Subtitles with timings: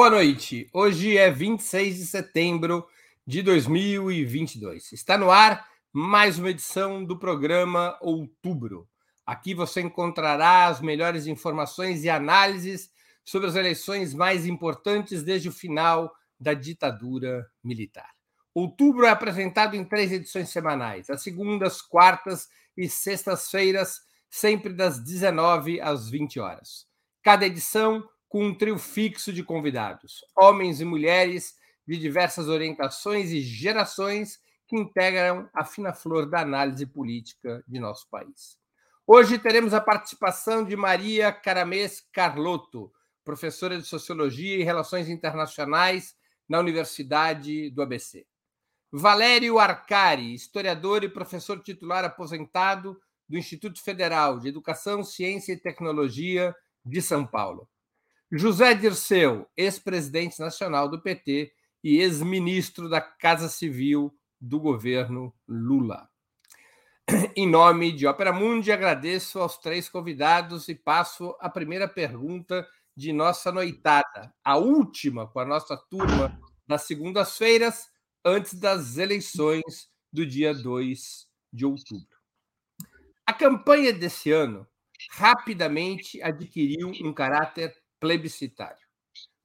[0.00, 0.66] Boa noite.
[0.72, 2.88] Hoje é 26 de setembro
[3.26, 4.92] de 2022.
[4.92, 8.88] Está no ar mais uma edição do programa Outubro.
[9.26, 12.90] Aqui você encontrará as melhores informações e análises
[13.22, 18.08] sobre as eleições mais importantes desde o final da ditadura militar.
[18.54, 25.78] Outubro é apresentado em três edições semanais, às segundas, quartas e sextas-feiras, sempre das 19
[25.78, 26.86] às 20 horas.
[27.22, 33.40] Cada edição com um trio fixo de convidados, homens e mulheres de diversas orientações e
[33.40, 38.56] gerações que integram a fina flor da análise política de nosso país.
[39.04, 42.92] Hoje teremos a participação de Maria Caramês Carlotto,
[43.24, 46.14] professora de Sociologia e Relações Internacionais
[46.48, 48.24] na Universidade do ABC.
[48.92, 52.96] Valério Arcari, historiador e professor titular aposentado
[53.28, 57.68] do Instituto Federal de Educação, Ciência e Tecnologia de São Paulo.
[58.32, 66.08] José Dirceu, ex-presidente nacional do PT e ex-ministro da Casa Civil do governo Lula.
[67.34, 72.64] Em nome de Ópera Mundi, agradeço aos três convidados e passo a primeira pergunta
[72.96, 76.38] de nossa noitada, a última com a nossa turma
[76.68, 77.90] das segundas-feiras,
[78.24, 82.16] antes das eleições do dia 2 de outubro.
[83.26, 84.64] A campanha desse ano
[85.10, 88.84] rapidamente adquiriu um caráter plebiscitário,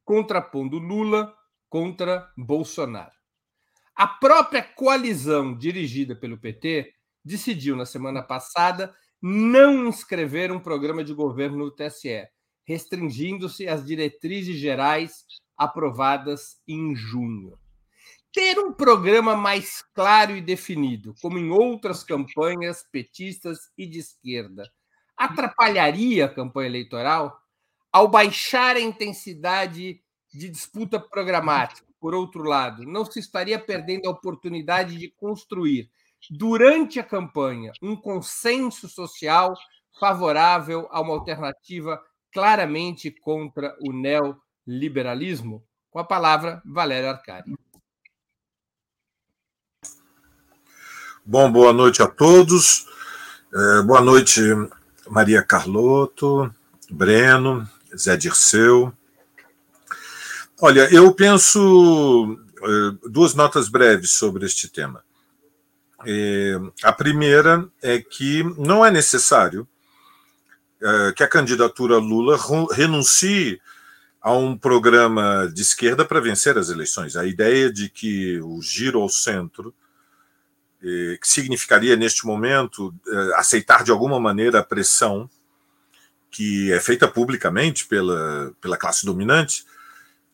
[0.04, 1.36] contrapondo Lula
[1.70, 3.14] contra Bolsonaro.
[3.96, 6.94] A própria coalizão dirigida pelo PT
[7.24, 12.28] decidiu na semana passada não inscrever um programa de governo no TSE,
[12.66, 15.26] restringindo-se às diretrizes gerais
[15.58, 17.58] aprovadas em junho.
[18.34, 24.70] Ter um programa mais claro e definido, como em outras campanhas petistas e de esquerda,
[25.16, 27.42] atrapalharia a campanha eleitoral?
[27.96, 30.02] Ao baixar a intensidade
[30.34, 35.90] de disputa programática, por outro lado, não se estaria perdendo a oportunidade de construir,
[36.30, 39.54] durante a campanha, um consenso social
[39.98, 41.98] favorável a uma alternativa
[42.34, 45.64] claramente contra o neoliberalismo?
[45.90, 47.56] Com a palavra, Valério Arcari.
[51.26, 52.88] Bom, boa noite a todos.
[53.54, 54.42] É, boa noite,
[55.08, 56.54] Maria Carlotto,
[56.92, 57.66] Breno,
[57.98, 58.94] Zé Dirceu.
[60.62, 65.04] Olha, eu penso é, duas notas breves sobre este tema.
[66.06, 69.68] É, a primeira é que não é necessário
[70.82, 72.38] é, que a candidatura Lula
[72.72, 73.60] renuncie
[74.22, 77.16] a um programa de esquerda para vencer as eleições.
[77.16, 79.74] A ideia de que o giro ao centro,
[80.82, 82.94] que significaria neste momento
[83.36, 85.30] aceitar de alguma maneira a pressão
[86.36, 89.66] que é feita publicamente pela, pela classe dominante,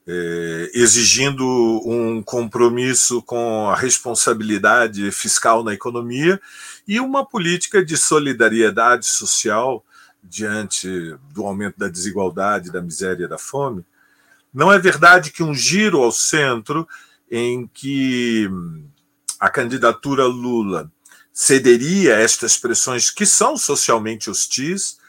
[0.08, 1.46] é, exigindo
[1.86, 6.42] um compromisso com a responsabilidade fiscal na economia
[6.88, 9.86] e uma política de solidariedade social
[10.24, 10.88] diante
[11.32, 13.86] do aumento da desigualdade, da miséria da fome.
[14.52, 16.88] Não é verdade que um giro ao centro,
[17.30, 18.50] em que
[19.40, 20.92] a candidatura Lula
[21.32, 25.00] cederia a estas pressões que são socialmente hostis,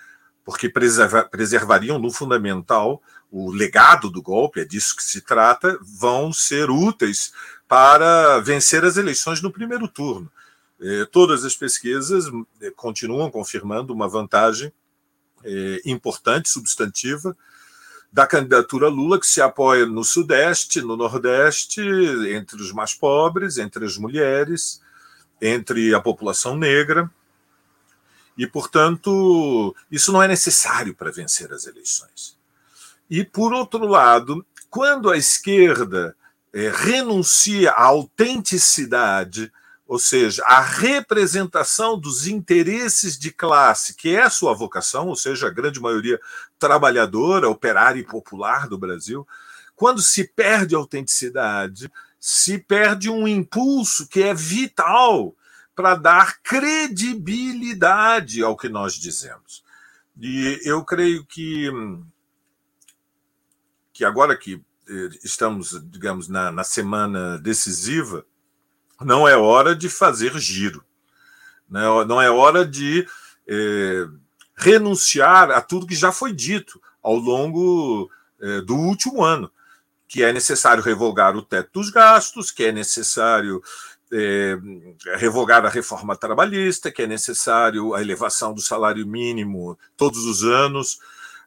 [0.44, 6.70] porque preservariam no fundamental o legado do golpe, é disso que se trata, vão ser
[6.70, 7.32] úteis
[7.66, 10.30] para vencer as eleições no primeiro turno.
[10.80, 12.26] É, todas as pesquisas
[12.60, 14.72] é, continuam confirmando uma vantagem
[15.44, 17.36] é, importante, substantiva,
[18.12, 21.80] da candidatura Lula, que se apoia no Sudeste, no Nordeste,
[22.28, 24.82] entre os mais pobres, entre as mulheres,
[25.40, 27.10] entre a população negra.
[28.36, 32.38] E, portanto, isso não é necessário para vencer as eleições.
[33.10, 36.16] E, por outro lado, quando a esquerda
[36.52, 39.52] é, renuncia à autenticidade,
[39.86, 45.48] ou seja, à representação dos interesses de classe, que é a sua vocação, ou seja,
[45.48, 46.18] a grande maioria
[46.58, 49.28] trabalhadora, operária e popular do Brasil,
[49.76, 55.34] quando se perde a autenticidade, se perde um impulso que é vital
[55.74, 59.64] para dar credibilidade ao que nós dizemos.
[60.20, 61.70] E eu creio que,
[63.92, 68.26] que agora que eh, estamos, digamos, na, na semana decisiva,
[69.00, 70.84] não é hora de fazer giro,
[71.68, 73.06] não é hora de
[73.48, 74.06] é,
[74.54, 78.10] renunciar a tudo que já foi dito ao longo
[78.40, 79.50] é, do último ano,
[80.06, 83.62] que é necessário revogar o teto dos gastos, que é necessário
[84.12, 84.58] é,
[85.16, 90.98] revogar a reforma trabalhista, que é necessário a elevação do salário mínimo todos os anos,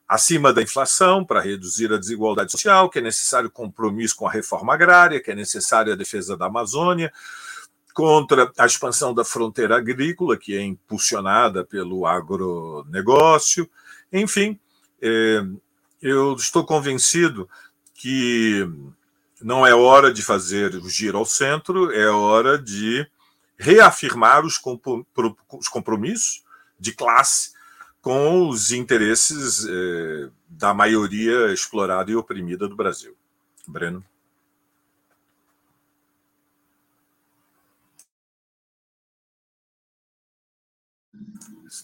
[0.08, 4.74] acima da inflação para reduzir a desigualdade social, que é necessário compromisso com a reforma
[4.74, 7.12] agrária, que é necessário a defesa da Amazônia,
[7.94, 13.70] contra a expansão da fronteira agrícola, que é impulsionada pelo agronegócio.
[14.12, 14.60] Enfim,
[15.02, 15.42] é,
[16.02, 17.48] eu estou convencido
[17.94, 18.68] que
[19.46, 23.08] não é hora de fazer o giro ao centro, é hora de
[23.56, 24.58] reafirmar os
[25.70, 26.44] compromissos
[26.80, 27.52] de classe
[28.02, 33.16] com os interesses eh, da maioria explorada e oprimida do Brasil.
[33.68, 34.04] Breno.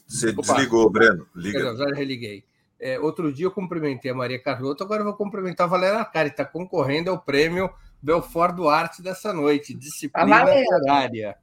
[0.08, 0.42] Você Opa.
[0.42, 1.28] desligou, Breno.
[1.36, 1.60] Liga.
[1.60, 2.44] Eu já religuei.
[2.81, 6.30] É, outro dia eu cumprimentei a Maria Carlota, agora eu vou cumprimentar a Valéria Arcari,
[6.30, 7.69] está concorrendo ao prêmio
[8.01, 11.38] Belfort Duarte dessa noite, disciplina horária.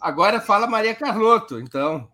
[0.00, 2.08] Agora fala Maria Carlotto, então.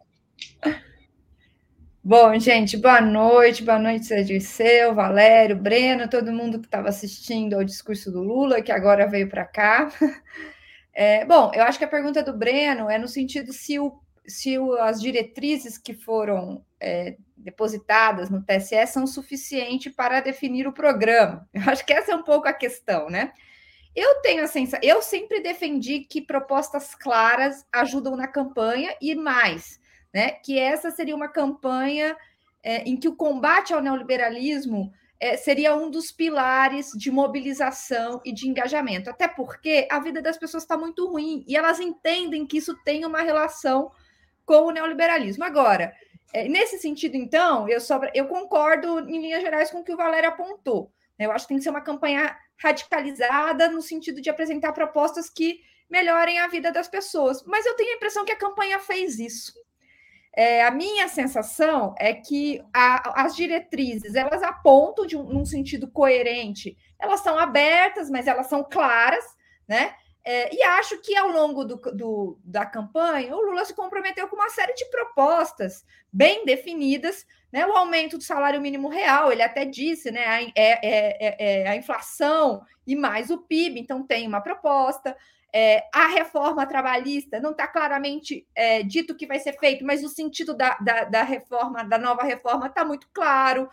[2.02, 7.62] Bom, gente, boa noite, boa noite, Seu, Valério, Breno, todo mundo que estava assistindo ao
[7.62, 9.88] discurso do Lula, que agora veio para cá.
[10.96, 14.56] É, bom, eu acho que a pergunta do Breno é no sentido se, o, se
[14.56, 21.46] o, as diretrizes que foram é, depositadas no TSE são suficientes para definir o programa.
[21.52, 23.32] Eu acho que essa é um pouco a questão, né?
[23.94, 29.78] Eu tenho a sensação, eu sempre defendi que propostas claras ajudam na campanha e mais,
[30.12, 30.32] né?
[30.32, 32.16] Que essa seria uma campanha
[32.60, 38.32] é, em que o combate ao neoliberalismo é, seria um dos pilares de mobilização e
[38.32, 39.08] de engajamento.
[39.08, 43.04] Até porque a vida das pessoas está muito ruim e elas entendem que isso tem
[43.04, 43.92] uma relação
[44.44, 45.44] com o neoliberalismo.
[45.44, 45.94] Agora,
[46.32, 49.96] é, nesse sentido, então, eu, sobra, eu concordo em linhas gerais com o que o
[49.96, 50.90] Valério apontou.
[51.18, 51.26] Né?
[51.26, 55.60] Eu acho que tem que ser uma campanha radicalizada no sentido de apresentar propostas que
[55.88, 57.42] melhorem a vida das pessoas.
[57.44, 59.52] Mas eu tenho a impressão que a campanha fez isso.
[60.36, 65.88] É, a minha sensação é que a, as diretrizes elas apontam de um, num sentido
[65.88, 69.24] coerente, elas são abertas, mas elas são claras,
[69.68, 69.94] né?
[70.26, 74.36] É, e acho que ao longo do, do, da campanha, o Lula se comprometeu com
[74.36, 77.66] uma série de propostas bem definidas, né?
[77.66, 80.26] O aumento do salário mínimo real, ele até disse, né?
[80.26, 85.14] A, é, é, é, é a inflação e mais o PIB, então tem uma proposta.
[85.52, 88.44] É, a reforma trabalhista não está claramente
[88.86, 92.66] dito que vai ser feito, mas o sentido da, da, da reforma, da nova reforma,
[92.66, 93.68] está muito claro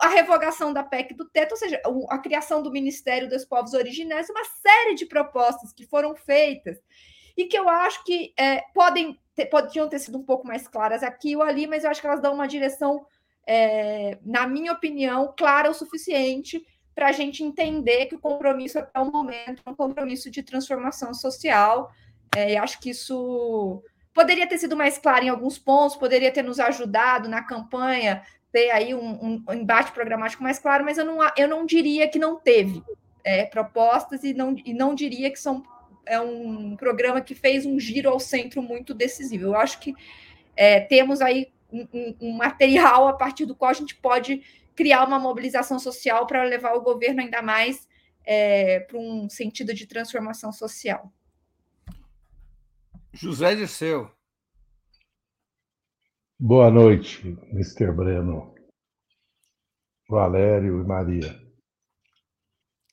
[0.00, 4.30] a revogação da PEC do teto, ou seja, a criação do Ministério dos Povos Originários,
[4.30, 6.78] uma série de propostas que foram feitas
[7.36, 11.02] e que eu acho que é, podem ter, podiam ter sido um pouco mais claras
[11.02, 13.06] aqui ou ali, mas eu acho que elas dão uma direção,
[13.46, 18.98] é, na minha opinião, clara o suficiente para a gente entender que o compromisso até
[18.98, 21.90] o momento é um compromisso de transformação social.
[22.34, 23.82] É, e acho que isso
[24.14, 28.22] poderia ter sido mais claro em alguns pontos, poderia ter nos ajudado na campanha
[28.56, 32.18] ter aí um, um, embate programático mais claro, mas eu não, eu não diria que
[32.18, 32.82] não teve
[33.22, 35.62] é, propostas e não, e não diria que são,
[36.06, 39.44] é um programa que fez um giro ao centro muito decisivo.
[39.44, 39.94] Eu acho que
[40.56, 44.42] é, temos aí um, um, material a partir do qual a gente pode
[44.74, 47.86] criar uma mobilização social para levar o governo ainda mais
[48.24, 51.12] é, para um sentido de transformação social.
[53.12, 54.15] José Dirceu.
[56.38, 57.90] Boa noite, Mr.
[57.92, 58.54] Breno,
[60.06, 61.34] Valério e Maria.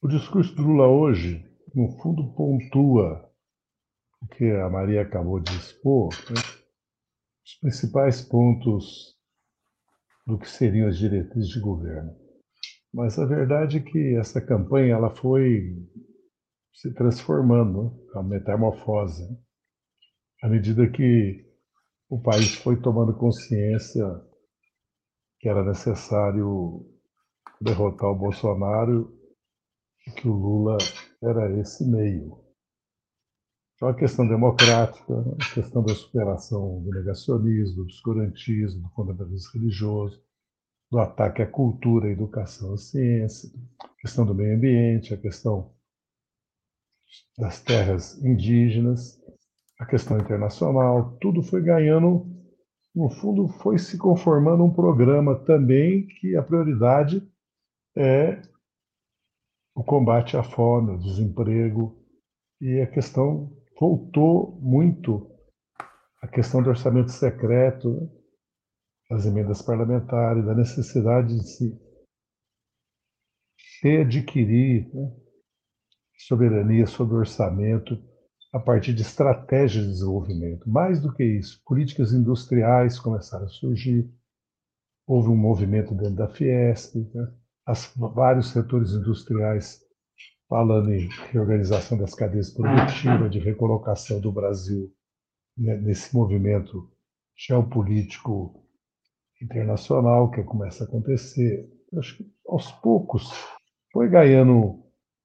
[0.02, 1.46] O discurso do Lula hoje,
[1.76, 3.30] no fundo, pontua
[4.22, 6.40] o que a Maria acabou de expor, né?
[7.46, 9.14] os principais pontos
[10.26, 12.16] do que seriam as diretrizes de governo.
[12.94, 15.86] Mas a verdade é que essa campanha ela foi
[16.74, 18.12] se transformando, né?
[18.16, 19.28] a metamorfose,
[20.42, 21.53] à medida que
[22.14, 24.06] o país foi tomando consciência
[25.40, 26.86] que era necessário
[27.60, 29.12] derrotar o Bolsonaro
[30.06, 30.78] e que o Lula
[31.24, 32.38] era esse meio.
[33.76, 40.24] Então, a questão democrática, a questão da superação do negacionismo, do obscurantismo, do fundamentalismo religioso,
[40.92, 43.50] do ataque à cultura, à educação, à ciência,
[43.82, 45.74] a questão do meio ambiente, a questão
[47.40, 49.20] das terras indígenas,
[49.84, 52.26] a questão internacional, tudo foi ganhando,
[52.96, 57.22] no fundo, foi se conformando um programa também que a prioridade
[57.96, 58.42] é
[59.76, 62.02] o combate à fome, ao desemprego,
[62.62, 65.30] e a questão voltou muito
[66.22, 68.10] a questão do orçamento secreto,
[69.10, 71.78] das emendas parlamentares, da necessidade de se
[73.82, 75.12] readquirir né?
[76.20, 78.13] soberania sobre o orçamento
[78.54, 80.70] a partir de estratégias de desenvolvimento.
[80.70, 84.08] Mais do que isso, políticas industriais começaram a surgir,
[85.08, 87.34] houve um movimento dentro da Fiesp, né?
[87.66, 89.82] As, vários setores industriais
[90.48, 94.94] falando em reorganização das cadeias produtivas, de recolocação do Brasil
[95.58, 96.92] né, nesse movimento
[97.36, 98.64] geopolítico
[99.42, 101.68] internacional que começa a acontecer.
[101.98, 103.32] Acho que aos poucos
[103.92, 104.84] foi ganhando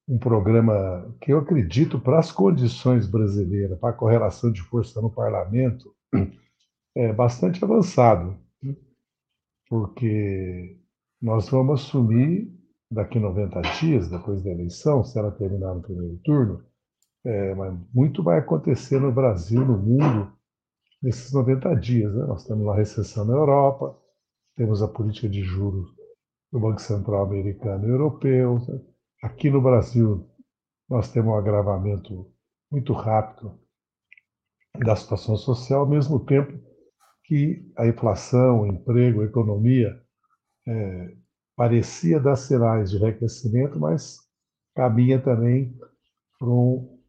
[0.09, 5.11] um programa que eu acredito para as condições brasileiras, para a correlação de força no
[5.11, 5.95] parlamento,
[6.97, 8.75] é bastante avançado, né?
[9.69, 10.81] porque
[11.21, 12.50] nós vamos assumir
[12.91, 16.65] daqui 90 dias, depois da eleição, se ela terminar no primeiro turno,
[17.25, 20.33] é, mas muito vai acontecer no Brasil, no mundo,
[21.03, 22.15] nesses 90 dias.
[22.15, 22.25] Né?
[22.25, 23.95] Nós temos uma recessão na Europa,
[24.57, 25.88] temos a política de juros
[26.50, 28.59] do Banco Central americano e europeu.
[28.67, 28.81] Né?
[29.21, 30.31] Aqui no Brasil,
[30.89, 32.33] nós temos um agravamento
[32.71, 33.59] muito rápido
[34.79, 36.53] da situação social, ao mesmo tempo
[37.25, 40.01] que a inflação, o emprego, a economia
[40.69, 41.17] é,
[41.57, 44.19] parecia dar sinais de reaquecimento, mas
[44.77, 45.77] caminha também
[46.39, 47.03] para um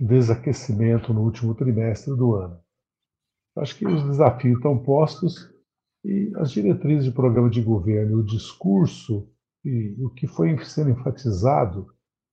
[0.00, 2.58] desaquecimento no último trimestre do ano.
[3.58, 5.52] Acho que os desafios estão postos
[6.02, 9.30] e as diretrizes de programa de governo, o discurso
[9.64, 11.86] e o que foi sendo enfatizado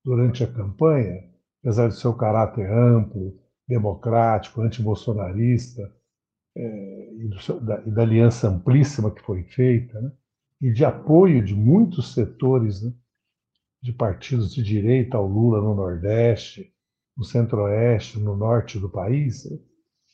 [0.03, 1.23] durante a campanha,
[1.61, 5.91] apesar do seu caráter amplo, democrático, antibolsonarista,
[6.55, 10.11] é, e, do, da, e, da, aliança amplíssima que foi feita, né?
[10.61, 12.91] e de apoio de muitos setores né?
[13.81, 16.73] de partidos de direita ao Lula no Nordeste,
[17.15, 19.57] no Centro-Oeste, no Norte do país, né?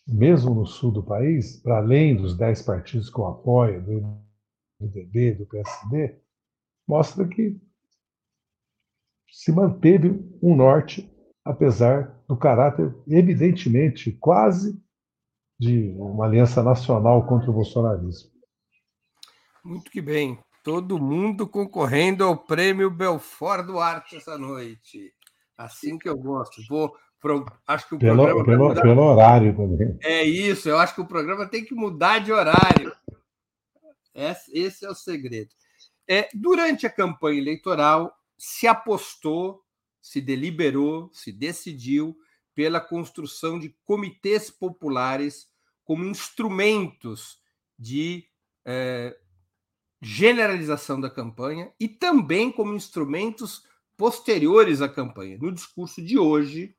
[0.07, 4.21] mesmo no Sul do país, para além dos dez partidos com apoio do
[4.79, 6.19] MDB, do PSD,
[6.87, 7.59] mostra que
[9.29, 10.09] se manteve
[10.41, 11.11] um norte,
[11.43, 14.81] apesar do caráter evidentemente quase
[15.59, 18.31] de uma aliança nacional contra o bolsonarismo.
[19.63, 20.39] Muito que bem.
[20.63, 25.13] Todo mundo concorrendo ao prêmio Belfort Duarte essa noite.
[25.57, 26.61] Assim que eu gosto.
[26.69, 28.81] Vou, pro, acho que o pelo, programa pelo, mudar...
[28.81, 29.97] pelo horário também.
[30.03, 32.93] É isso, eu acho que o programa tem que mudar de horário.
[34.13, 35.49] Esse é o segredo.
[36.07, 39.63] É, durante a campanha eleitoral, se apostou,
[40.01, 42.17] se deliberou, se decidiu
[42.55, 45.47] pela construção de comitês populares
[45.83, 47.39] como instrumentos
[47.77, 48.25] de
[48.65, 49.17] é,
[50.01, 53.63] generalização da campanha e também como instrumentos
[53.95, 55.37] posteriores à campanha.
[55.37, 56.75] No discurso de hoje,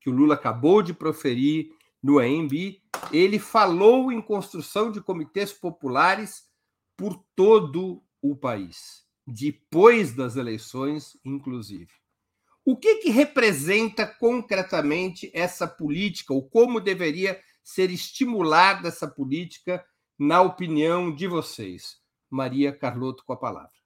[0.00, 1.70] que o Lula acabou de proferir
[2.02, 2.80] no AMB,
[3.12, 6.48] ele falou em construção de comitês populares
[6.96, 11.90] por todo o país, depois das eleições, inclusive.
[12.64, 19.84] O que, que representa concretamente essa política, ou como deveria ser estimulada essa política,
[20.18, 21.98] na opinião de vocês?
[22.30, 23.80] Maria Carlotto com a palavra.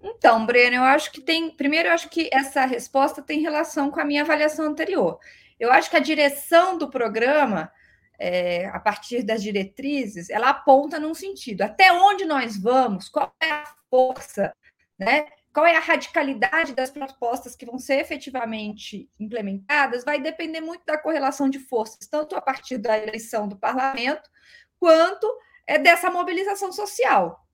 [0.00, 1.50] Então, Breno, eu acho que tem.
[1.50, 5.18] Primeiro, eu acho que essa resposta tem relação com a minha avaliação anterior.
[5.58, 7.70] Eu acho que a direção do programa,
[8.18, 11.62] é, a partir das diretrizes, ela aponta num sentido.
[11.62, 13.08] Até onde nós vamos?
[13.08, 14.52] Qual é a força,
[14.98, 15.26] né?
[15.58, 20.96] qual é a radicalidade das propostas que vão ser efetivamente implementadas, vai depender muito da
[20.96, 24.30] correlação de forças, tanto a partir da eleição do parlamento,
[24.78, 25.26] quanto
[25.66, 27.44] é dessa mobilização social.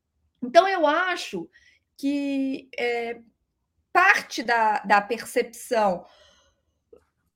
[0.43, 1.49] Então, eu acho
[1.97, 3.21] que é,
[3.91, 6.05] parte da, da percepção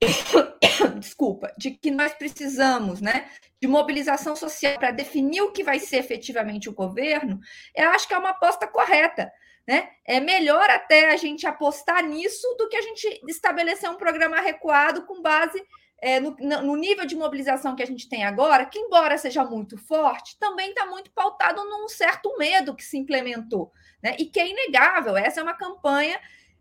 [0.99, 3.28] desculpa, de que nós precisamos, né,
[3.61, 7.40] de mobilização social para definir o que vai ser efetivamente o governo,
[7.75, 9.31] eu acho que é uma aposta correta.
[9.67, 9.90] Né?
[10.07, 15.05] É melhor até a gente apostar nisso do que a gente estabelecer um programa recuado
[15.05, 15.62] com base
[16.00, 19.76] é, no, no, nível de mobilização que a gente tem agora, que, embora seja muito
[19.76, 24.14] forte, também está muito pautado num certo medo que se implementou, né?
[24.19, 25.17] E que é inegável.
[25.17, 26.19] Essa é uma campanha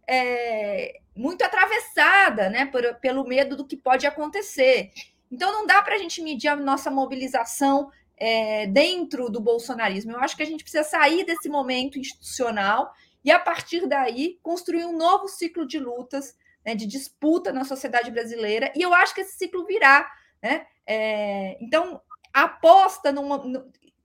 [0.08, 4.92] é, muito atravessada né, por, pelo medo do que pode acontecer.
[5.32, 10.14] Então, não dá para a gente medir a nossa mobilização é, dentro do bolsonarismo.
[10.14, 12.92] Eu acho que a gente precisa sair desse momento institucional
[13.24, 16.36] e, a partir daí, construir um novo ciclo de lutas,
[16.66, 18.72] né, de disputa na sociedade brasileira.
[18.76, 20.10] E eu acho que esse ciclo virá.
[20.42, 20.66] Né?
[20.86, 22.02] É, então,
[22.34, 23.44] aposta numa,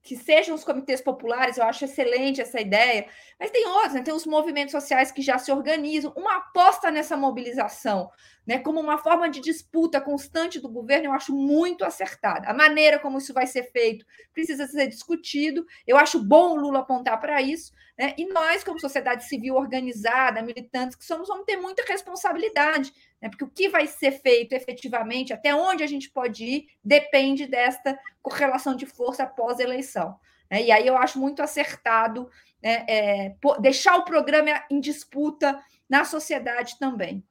[0.03, 3.07] que sejam os comitês populares, eu acho excelente essa ideia,
[3.39, 4.03] mas tem outros, né?
[4.03, 8.11] tem os movimentos sociais que já se organizam, uma aposta nessa mobilização,
[8.45, 12.49] né, como uma forma de disputa constante do governo, eu acho muito acertada.
[12.49, 16.81] A maneira como isso vai ser feito precisa ser discutido, eu acho bom o Lula
[16.81, 21.57] apontar para isso, né, e nós, como sociedade civil organizada, militantes que somos, vamos ter
[21.57, 26.45] muita responsabilidade, né, porque o que vai ser feito efetivamente, até onde a gente pode
[26.45, 30.19] ir, depende desta correlação de força pós-eleição.
[30.51, 30.65] Né?
[30.65, 32.29] E aí eu acho muito acertado
[32.61, 37.25] né, é, deixar o programa em disputa na sociedade também.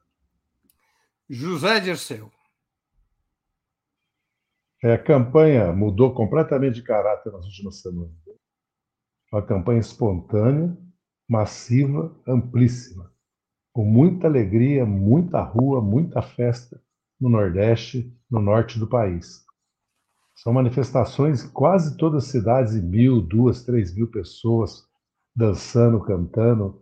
[1.30, 2.32] José Dirceu.
[4.84, 8.12] É, a campanha mudou completamente de caráter nas últimas semanas.
[9.32, 10.76] Uma campanha espontânea,
[11.28, 13.11] massiva, amplíssima,
[13.74, 16.82] com muita alegria, muita rua, muita festa
[17.20, 19.46] no Nordeste, no norte do país.
[20.36, 24.84] São manifestações em quase todas as cidades, mil, duas, três mil pessoas
[25.36, 26.82] dançando, cantando.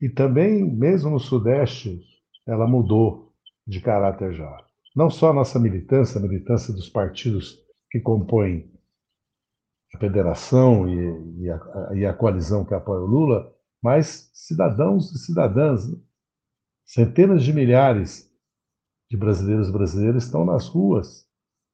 [0.00, 2.00] E também, mesmo no Sudeste,
[2.46, 3.32] ela mudou
[3.66, 4.64] de caráter já.
[4.94, 7.58] Não só a nossa militância, a militância dos partidos
[7.90, 8.70] que compõem
[9.94, 15.18] a federação e, e, a, e a, coalizão que apoia o Lula, mas cidadãos e
[15.18, 15.90] cidadãs.
[16.84, 18.30] Centenas de milhares
[19.10, 21.26] de brasileiros e brasileiras estão nas ruas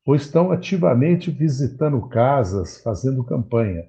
[0.06, 3.84] ou estão ativamente visitando casas, fazendo campanha.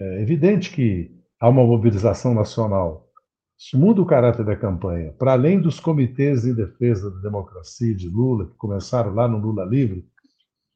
[0.00, 3.08] É evidente que há uma mobilização nacional.
[3.58, 5.12] Isso muda o caráter da campanha.
[5.12, 9.64] Para além dos comitês em defesa da democracia de Lula, que começaram lá no Lula
[9.64, 10.08] Livre,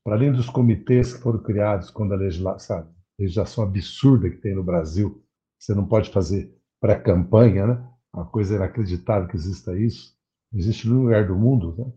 [0.05, 2.87] para além dos comitês que foram criados quando a legislação,
[3.19, 5.25] legislação absurda que tem no Brasil,
[5.59, 7.94] você não pode fazer pré-campanha, né?
[8.15, 10.17] Uma coisa inacreditável que exista isso.
[10.53, 11.93] Não existe nenhum lugar do mundo, né?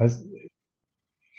[0.00, 0.20] Mas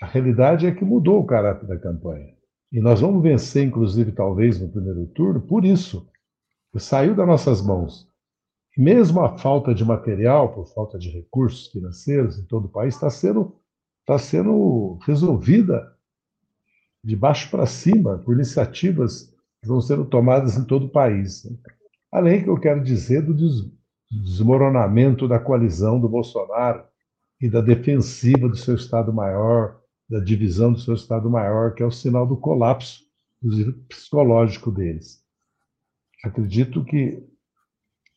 [0.02, 2.34] a realidade é que mudou o caráter da campanha.
[2.72, 6.10] E nós vamos vencer, inclusive, talvez no primeiro turno, por isso.
[6.78, 8.08] Saiu das nossas mãos.
[8.78, 13.10] Mesmo a falta de material, por falta de recursos financeiros em todo o país, está
[13.10, 13.60] sendo,
[14.06, 15.94] tá sendo resolvida
[17.04, 21.46] de baixo para cima, por iniciativas que vão sendo tomadas em todo o país.
[22.12, 23.34] Além que eu quero dizer do
[24.10, 26.84] desmoronamento da coalizão do Bolsonaro
[27.42, 32.26] e da defensiva do seu Estado-Maior, da divisão do seu Estado-Maior, que é o sinal
[32.26, 33.04] do colapso
[33.90, 35.22] psicológico deles.
[36.24, 37.24] Acredito que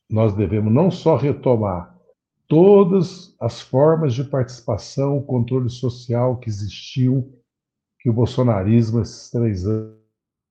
[0.08, 1.96] nós devemos não só retomar
[2.48, 7.38] todas as formas de participação, controle social que existiu,
[7.98, 9.64] que o bolsonarismo, esses três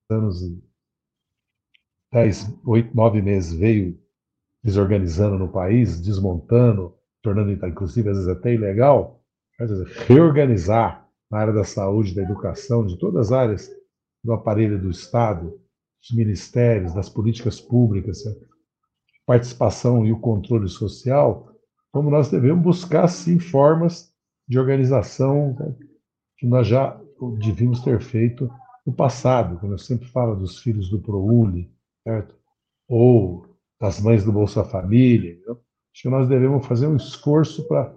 [0.09, 0.41] anos
[2.11, 3.97] dez, oito, nove meses, veio
[4.63, 9.21] desorganizando no país, desmontando, tornando, inclusive, às vezes até ilegal,
[9.59, 13.71] dizer, reorganizar na área da saúde, da educação, de todas as áreas
[14.23, 15.59] do aparelho do Estado,
[16.01, 18.23] dos ministérios, das políticas públicas,
[19.25, 21.51] participação e o controle social,
[21.91, 24.11] como nós devemos buscar, sim, formas
[24.47, 25.75] de organização né,
[26.37, 26.99] que nós já
[27.37, 28.49] devíamos ter feito
[28.85, 31.71] no passado, quando eu sempre falo dos filhos do ProUni,
[32.09, 32.35] certo?
[32.87, 33.45] ou
[33.79, 35.37] das mães do Bolsa Família.
[35.47, 37.93] Acho que nós devemos fazer um esforço para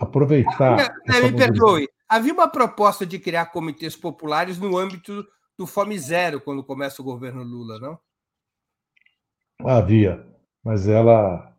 [0.00, 0.94] aproveitar.
[1.06, 5.24] Me perdoe, Havia uma proposta de criar comitês populares no âmbito
[5.58, 7.98] do Fome Zero, quando começa o governo Lula, não?
[9.60, 10.26] Havia,
[10.64, 11.54] mas ela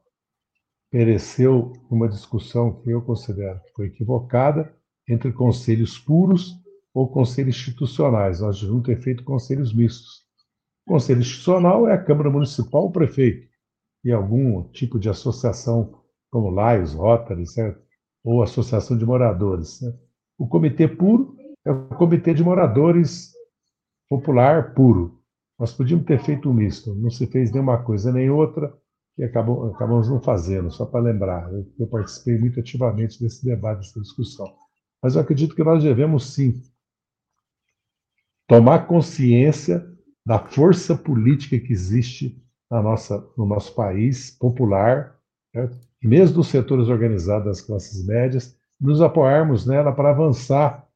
[0.92, 4.76] pereceu uma discussão que eu considero que foi equivocada
[5.08, 6.54] entre conselhos puros
[6.94, 8.40] ou conselhos institucionais.
[8.40, 10.25] Nós devíamos ter feito conselhos mistos.
[10.86, 13.48] O conselho institucional é a Câmara Municipal, o prefeito,
[14.04, 17.84] e algum tipo de associação, como Laios, Rotary, certo?
[18.24, 19.78] ou associação de moradores.
[19.78, 20.00] Certo?
[20.38, 23.32] O comitê puro é o comitê de moradores
[24.10, 25.22] popular puro.
[25.58, 28.76] Nós podíamos ter feito um misto, não se fez nenhuma coisa nem outra,
[29.18, 31.52] e acabou, acabamos não fazendo, só para lembrar.
[31.54, 34.54] Eu, eu participei muito ativamente desse debate, dessa discussão.
[35.02, 36.62] Mas eu acredito que nós devemos, sim,
[38.48, 39.95] tomar consciência
[40.26, 45.18] da força política que existe na nossa, no nosso país popular,
[45.54, 45.78] certo?
[46.02, 50.88] e mesmo dos setores organizados das classes médias, nos apoiarmos nela para avançar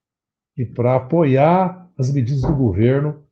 [0.58, 3.24] e para apoiar as medidas do governo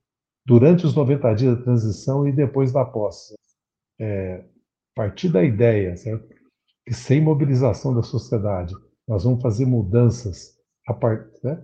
[0.45, 3.35] durante os 90 dias da transição e depois da posse.
[3.99, 4.45] É,
[4.95, 6.27] partir da ideia, certo?
[6.85, 8.73] Que sem mobilização da sociedade
[9.07, 10.57] nós vamos fazer mudanças
[10.99, 11.63] part, né?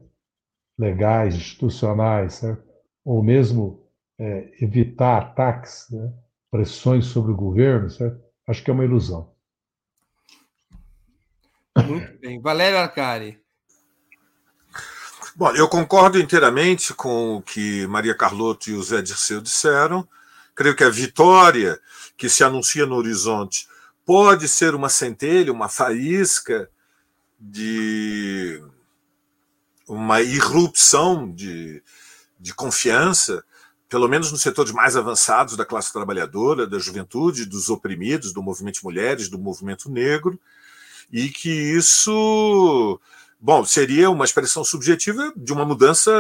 [0.78, 2.64] legais, institucionais, certo?
[3.06, 3.83] ou mesmo
[4.24, 6.14] é, evitar ataques, né?
[6.50, 8.22] pressões sobre o governo, certo?
[8.48, 9.34] acho que é uma ilusão.
[11.86, 12.40] Muito bem.
[12.40, 13.42] Valério Arcari.
[15.36, 20.08] Bom, eu concordo inteiramente com o que Maria Carlotto e o Zé Dirceu disseram.
[20.56, 21.80] Creio que a vitória
[22.16, 23.68] que se anuncia no horizonte
[24.06, 26.70] pode ser uma centelha, uma faísca
[27.40, 28.64] de
[29.88, 31.84] uma irrupção de,
[32.40, 33.44] de confiança,
[33.94, 38.80] pelo menos nos setores mais avançados da classe trabalhadora, da juventude, dos oprimidos, do movimento
[38.80, 40.40] de mulheres, do movimento negro,
[41.12, 43.00] e que isso
[43.40, 46.12] Bom, seria uma expressão subjetiva de uma mudança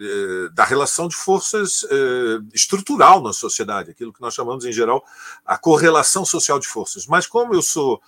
[0.00, 5.04] eh, da relação de forças eh, estrutural na sociedade, aquilo que nós chamamos em geral
[5.44, 7.06] a correlação social de forças.
[7.06, 8.00] Mas como eu sou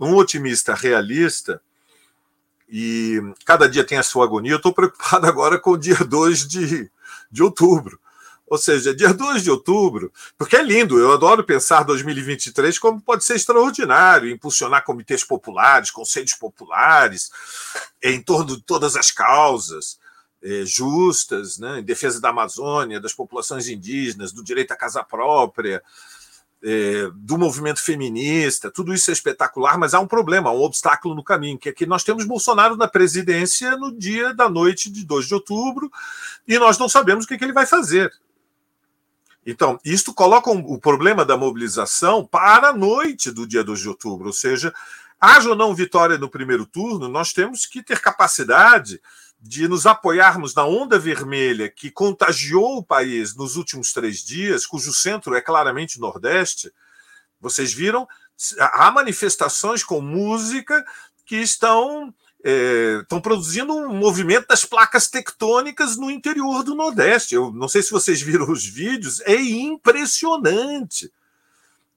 [0.00, 1.60] um otimista realista
[2.66, 6.48] e cada dia tem a sua agonia, eu estou preocupado agora com o dia 2
[6.48, 6.90] de,
[7.30, 8.00] de outubro,
[8.46, 13.24] ou seja, dia 2 de outubro, porque é lindo, eu adoro pensar 2023 como pode
[13.24, 17.30] ser extraordinário, impulsionar comitês populares, conselhos populares,
[18.02, 19.98] em torno de todas as causas
[20.42, 25.82] eh, justas, né, em defesa da Amazônia, das populações indígenas, do direito à casa própria,
[26.62, 31.24] eh, do movimento feminista, tudo isso é espetacular, mas há um problema, um obstáculo no
[31.24, 35.26] caminho, que é que nós temos Bolsonaro na presidência no dia da noite de 2
[35.26, 35.90] de outubro
[36.46, 38.12] e nós não sabemos o que ele vai fazer.
[39.46, 44.28] Então, isto coloca o problema da mobilização para a noite do dia 2 de outubro,
[44.28, 44.72] ou seja,
[45.20, 49.00] haja ou não vitória no primeiro turno, nós temos que ter capacidade
[49.38, 54.92] de nos apoiarmos na onda vermelha que contagiou o país nos últimos três dias, cujo
[54.92, 56.72] centro é claramente o Nordeste.
[57.38, 58.08] Vocês viram?
[58.58, 60.82] Há manifestações com música
[61.26, 62.12] que estão
[62.44, 67.34] estão é, produzindo um movimento das placas tectônicas no interior do Nordeste.
[67.34, 71.10] Eu não sei se vocês viram os vídeos, é impressionante,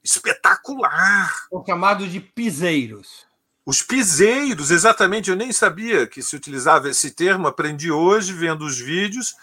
[0.02, 1.48] espetacular.
[1.52, 3.28] O chamado de piseiros.
[3.66, 5.30] Os piseiros, exatamente.
[5.30, 9.36] Eu nem sabia que se utilizava esse termo, aprendi hoje vendo os vídeos.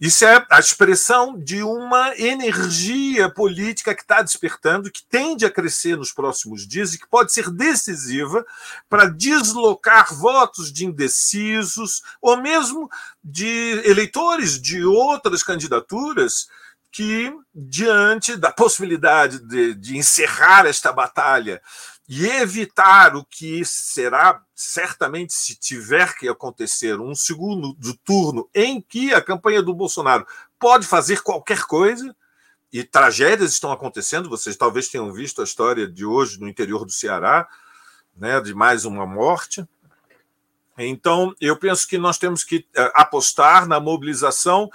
[0.00, 5.96] Isso é a expressão de uma energia política que está despertando, que tende a crescer
[5.96, 8.46] nos próximos dias e que pode ser decisiva
[8.88, 12.88] para deslocar votos de indecisos ou mesmo
[13.24, 16.48] de eleitores de outras candidaturas
[16.92, 21.60] que, diante da possibilidade de, de encerrar esta batalha
[22.08, 29.12] e evitar o que será certamente se tiver que acontecer um segundo turno em que
[29.12, 30.26] a campanha do Bolsonaro
[30.58, 32.16] pode fazer qualquer coisa
[32.72, 34.30] e tragédias estão acontecendo.
[34.30, 37.46] Vocês talvez tenham visto a história de hoje no interior do Ceará,
[38.16, 39.66] né, de mais uma morte.
[40.78, 44.70] Então, eu penso que nós temos que eh, apostar na mobilização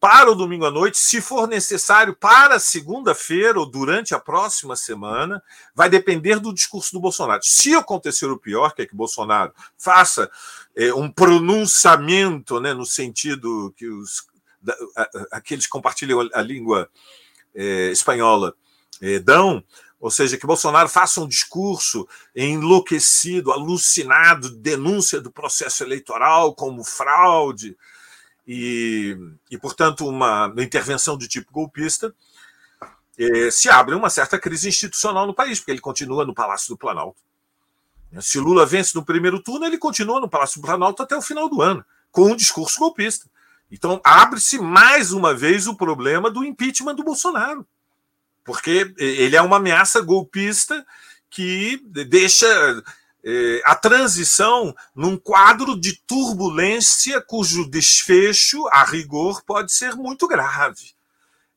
[0.00, 5.42] para o domingo à noite, se for necessário para segunda-feira ou durante a próxima semana,
[5.74, 7.42] vai depender do discurso do Bolsonaro.
[7.44, 10.30] Se acontecer o pior, que é que Bolsonaro faça
[10.74, 14.26] é, um pronunciamento, né, no sentido que os,
[14.62, 16.88] da, a, aqueles que compartilham a, a língua
[17.54, 18.54] é, espanhola
[19.02, 19.62] é, dão,
[20.00, 27.76] ou seja, que Bolsonaro faça um discurso enlouquecido, alucinado, denúncia do processo eleitoral como fraude,
[28.52, 29.16] e,
[29.48, 32.12] e portanto, uma, intervenção de tipo golpista,
[33.16, 36.76] eh, se abre uma certa crise institucional no país, porque ele continua no Palácio do
[36.76, 37.22] Planalto.
[38.20, 41.48] Se Lula vence no primeiro turno, ele continua no Palácio do Planalto até o final
[41.48, 43.30] do ano, com um discurso golpista.
[43.70, 47.64] Então, abre-se mais uma vez o problema do impeachment do Bolsonaro,
[48.44, 50.84] porque ele é uma ameaça golpista
[51.30, 52.82] que deixa é,
[53.64, 60.94] a transição num quadro de turbulência cujo desfecho, a rigor, pode ser muito grave.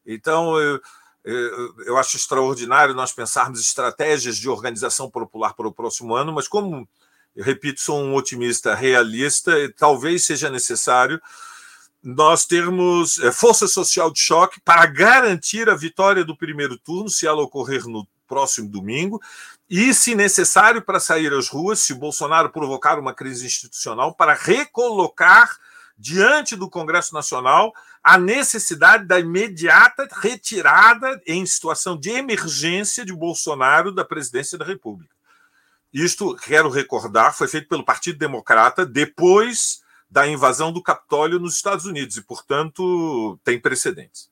[0.06, 0.82] Então, eu,
[1.24, 6.48] eu, eu acho extraordinário nós pensarmos estratégias de organização popular para o próximo ano, mas
[6.48, 6.88] como,
[7.36, 11.22] eu repito, sou um otimista realista, talvez seja necessário
[12.04, 17.26] nós termos é, força social de choque para garantir a vitória do primeiro turno, se
[17.26, 19.22] ela ocorrer no próximo domingo,
[19.76, 25.58] e, se necessário, para sair às ruas, se Bolsonaro provocar uma crise institucional, para recolocar
[25.98, 33.92] diante do Congresso Nacional a necessidade da imediata retirada em situação de emergência de Bolsonaro
[33.92, 35.16] da presidência da República.
[35.92, 41.86] Isto, quero recordar, foi feito pelo Partido Democrata depois da invasão do Capitólio nos Estados
[41.86, 44.30] Unidos e, portanto, tem precedentes.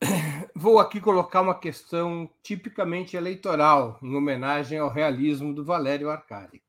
[0.54, 6.62] Vou aqui colocar uma questão tipicamente eleitoral, em homenagem ao realismo do Valério Arcari.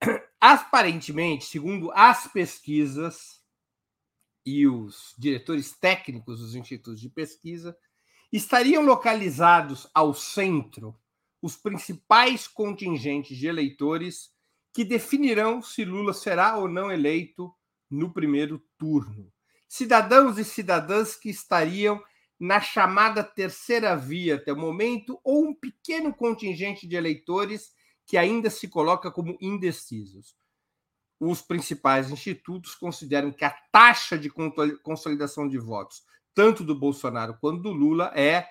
[0.40, 3.40] Aparentemente, segundo as pesquisas
[4.44, 7.76] e os diretores técnicos dos institutos de pesquisa,
[8.32, 10.98] estariam localizados ao centro
[11.40, 14.32] os principais contingentes de eleitores
[14.72, 17.52] que definirão se Lula será ou não eleito
[17.90, 19.30] no primeiro turno.
[19.74, 21.98] Cidadãos e cidadãs que estariam
[22.38, 27.72] na chamada terceira via até o momento, ou um pequeno contingente de eleitores
[28.06, 30.36] que ainda se coloca como indecisos.
[31.18, 34.28] Os principais institutos consideram que a taxa de
[34.82, 36.02] consolidação de votos,
[36.34, 38.46] tanto do Bolsonaro quanto do Lula, é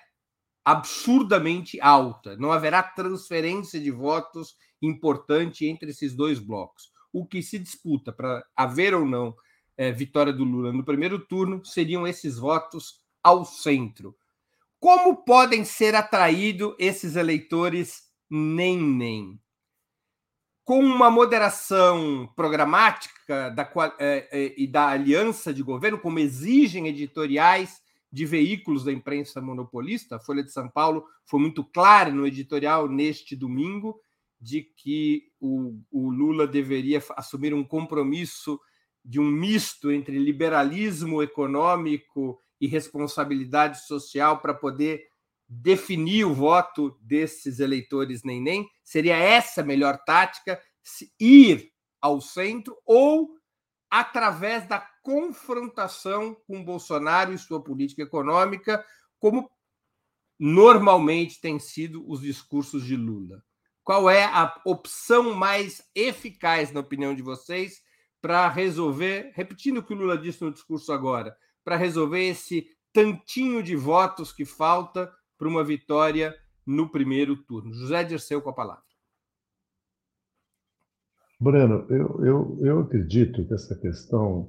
[0.64, 2.36] absurdamente alta.
[2.36, 6.90] Não haverá transferência de votos importante entre esses dois blocos.
[7.12, 9.36] O que se disputa para haver ou não
[9.82, 14.16] é, vitória do Lula no primeiro turno seriam esses votos ao centro.
[14.78, 19.40] Como podem ser atraídos esses eleitores nem nem?
[20.64, 23.68] Com uma moderação programática da,
[23.98, 30.14] é, é, e da aliança de governo, como exigem editoriais de veículos da imprensa monopolista,
[30.14, 34.00] a Folha de São Paulo foi muito clara no editorial neste domingo
[34.40, 38.60] de que o, o Lula deveria assumir um compromisso
[39.04, 45.06] de um misto entre liberalismo econômico e responsabilidade social para poder
[45.48, 50.60] definir o voto desses eleitores nem nem seria essa a melhor tática
[51.20, 53.36] ir ao centro ou
[53.90, 58.82] através da confrontação com Bolsonaro e sua política econômica,
[59.18, 59.50] como
[60.38, 63.44] normalmente têm sido os discursos de Lula.
[63.84, 67.82] Qual é a opção mais eficaz, na opinião de vocês,
[68.22, 73.62] para resolver, repetindo o que o Lula disse no discurso agora, para resolver esse tantinho
[73.62, 76.32] de votos que falta para uma vitória
[76.64, 77.74] no primeiro turno?
[77.74, 78.84] José Dirceu com a palavra.
[81.40, 84.48] Breno, eu, eu, eu acredito que essa questão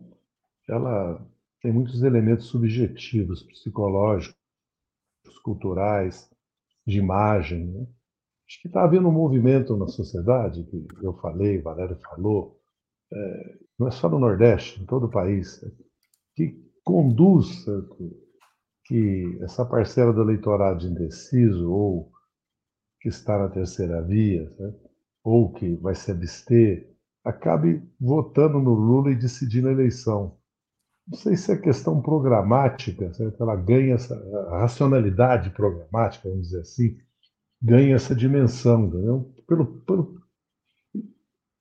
[0.69, 1.19] ela
[1.59, 4.37] tem muitos elementos subjetivos, psicológicos,
[5.43, 6.29] culturais,
[6.85, 7.65] de imagem.
[7.65, 7.87] Né?
[8.47, 12.59] Acho que está havendo um movimento na sociedade, que eu falei, Valério falou,
[13.11, 15.63] é, não é só no Nordeste, em todo o país,
[16.35, 17.65] que conduz
[18.85, 22.11] que essa parcela do eleitorado indeciso ou
[22.99, 24.73] que está na terceira via, né,
[25.23, 26.89] ou que vai se abster,
[27.23, 30.37] acabe votando no Lula e decidindo a eleição.
[31.07, 33.41] Não sei se é questão programática, certo?
[33.41, 34.15] ela ganha essa
[34.49, 36.97] racionalidade programática, vamos dizer assim,
[37.61, 38.89] ganha essa dimensão?
[39.47, 40.22] Pelo, pelo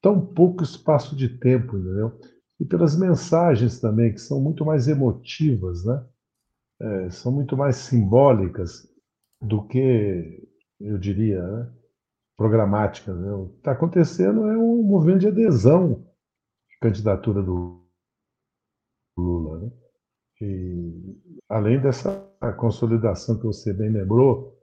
[0.02, 2.18] tão pouco espaço de tempo, entendeu?
[2.60, 6.04] E pelas mensagens também, que são muito mais emotivas, né?
[6.80, 8.88] É, são muito mais simbólicas
[9.40, 10.48] do que,
[10.80, 11.72] eu diria, né?
[12.36, 13.16] programáticas.
[13.16, 13.32] Né?
[13.32, 16.04] O que está acontecendo é um movimento de adesão
[16.76, 17.80] à candidatura do
[19.16, 19.60] Lula.
[19.60, 19.72] Né?
[20.40, 22.10] E, além dessa
[22.58, 24.58] consolidação que você bem lembrou,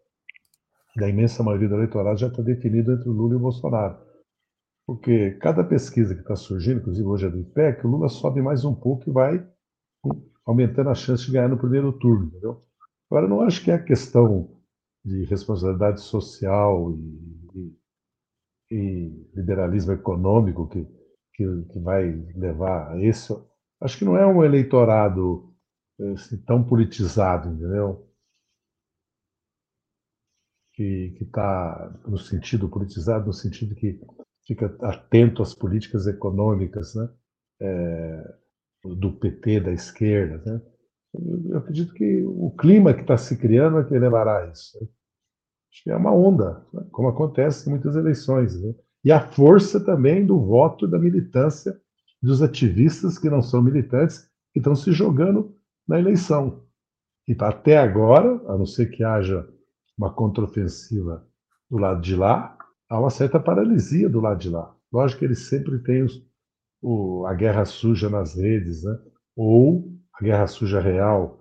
[0.98, 4.09] da imensa maioria do eleitorado já está definido entre o Lula e o Bolsonaro.
[4.90, 8.66] Porque cada pesquisa que está surgindo, inclusive hoje é do IPEC, o Lula sobe mais
[8.66, 9.48] um pouco e vai
[10.44, 12.26] aumentando a chance de ganhar no primeiro turno.
[12.26, 12.60] Entendeu?
[13.08, 14.60] Agora, eu não acho que é a questão
[15.06, 17.78] de responsabilidade social e,
[18.72, 20.84] e, e liberalismo econômico que,
[21.36, 23.48] que, que, vai levar a isso.
[23.80, 25.54] Acho que não é um eleitorado
[26.14, 28.10] assim, tão politizado, entendeu?
[30.74, 34.00] que está no sentido politizado, no sentido que
[34.46, 37.10] fica atento às políticas econômicas né?
[37.62, 38.36] É,
[38.84, 40.42] do PT, da esquerda.
[40.46, 40.62] Né?
[41.50, 44.78] Eu acredito que o clima que está se criando é que levará a isso.
[44.80, 44.88] Né?
[45.72, 46.86] Acho que é uma onda, né?
[46.92, 48.60] como acontece em muitas eleições.
[48.62, 48.74] Né?
[49.04, 51.80] E a força também do voto da militância
[52.22, 55.56] dos ativistas que não são militantes, que estão se jogando
[55.88, 56.64] na eleição.
[57.28, 59.48] E até agora, a não ser que haja
[59.98, 61.26] uma contraofensiva
[61.70, 62.58] do lado de lá,
[62.90, 64.76] há uma certa paralisia do lado de lá.
[64.92, 66.26] Lógico que eles sempre têm os,
[66.82, 68.98] o, a guerra suja nas redes, né?
[69.36, 69.88] ou
[70.20, 71.40] a guerra suja real,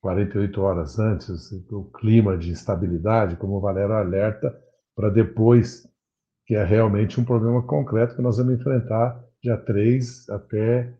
[0.00, 4.54] 48 horas antes, o clima de instabilidade, como o Valério alerta,
[4.96, 5.86] para depois,
[6.46, 10.92] que é realmente um problema concreto que nós vamos enfrentar dia 3 até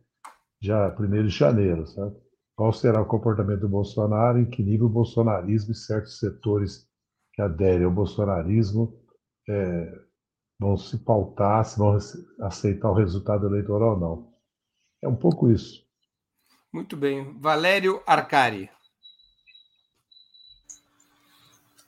[0.60, 1.86] dia 1 de janeiro.
[1.86, 2.20] Certo?
[2.54, 6.86] Qual será o comportamento do Bolsonaro, em que nível o bolsonarismo e certos setores
[7.32, 8.99] que aderem ao bolsonarismo
[9.50, 10.00] é,
[10.58, 11.98] vão se pautar, se vão
[12.40, 14.32] aceitar o resultado eleitoral ou não.
[15.02, 15.84] É um pouco isso.
[16.72, 17.36] Muito bem.
[17.40, 18.70] Valério Arcari.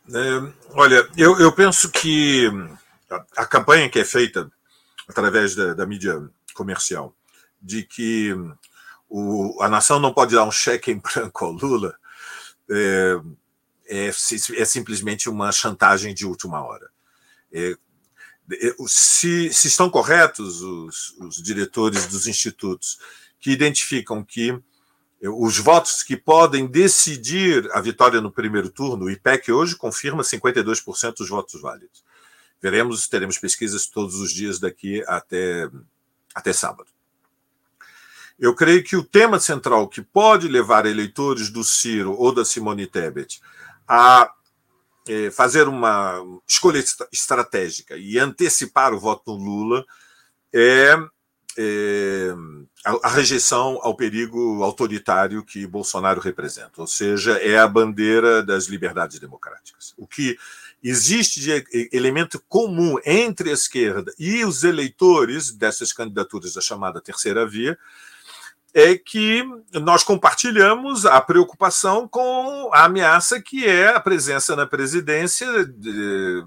[0.08, 2.50] É, olha, eu, eu penso que
[3.08, 4.50] a, a, campanha que é feita
[5.08, 7.14] através da, da mídia comercial
[7.60, 8.34] de que
[9.08, 11.94] o, a nação não pode dar um cheque em branco ao Lula
[12.68, 13.20] é,
[13.86, 16.90] é, é simplesmente uma chantagem de última hora.
[17.52, 17.76] É,
[18.52, 22.98] é, se, se, estão corretos os, os, diretores dos institutos
[23.38, 24.50] que identificam que
[25.20, 30.22] é, os votos que podem decidir a vitória no primeiro turno, o IPEC hoje confirma
[30.22, 32.02] 52% dos votos válidos.
[32.60, 35.68] Veremos, teremos pesquisas todos os dias daqui até,
[36.34, 36.90] até sábado.
[38.38, 42.86] Eu creio que o tema central que pode levar eleitores do Ciro ou da Simone
[42.86, 43.40] Tebet
[43.86, 44.32] a
[45.32, 49.84] fazer uma escolha estratégica e antecipar o voto no Lula
[50.52, 50.96] é,
[51.58, 52.34] é
[52.84, 58.66] a, a, rejeição ao perigo autoritário que Bolsonaro representa, ou seja, é a bandeira das
[58.66, 59.94] liberdades democráticas.
[59.96, 60.36] O que
[60.82, 67.46] existe de elemento comum entre a esquerda e os eleitores dessas candidaturas da chamada terceira
[67.46, 67.78] via
[68.74, 75.66] é que nós compartilhamos a preocupação com a ameaça que é a presença na presidência
[75.66, 76.44] de,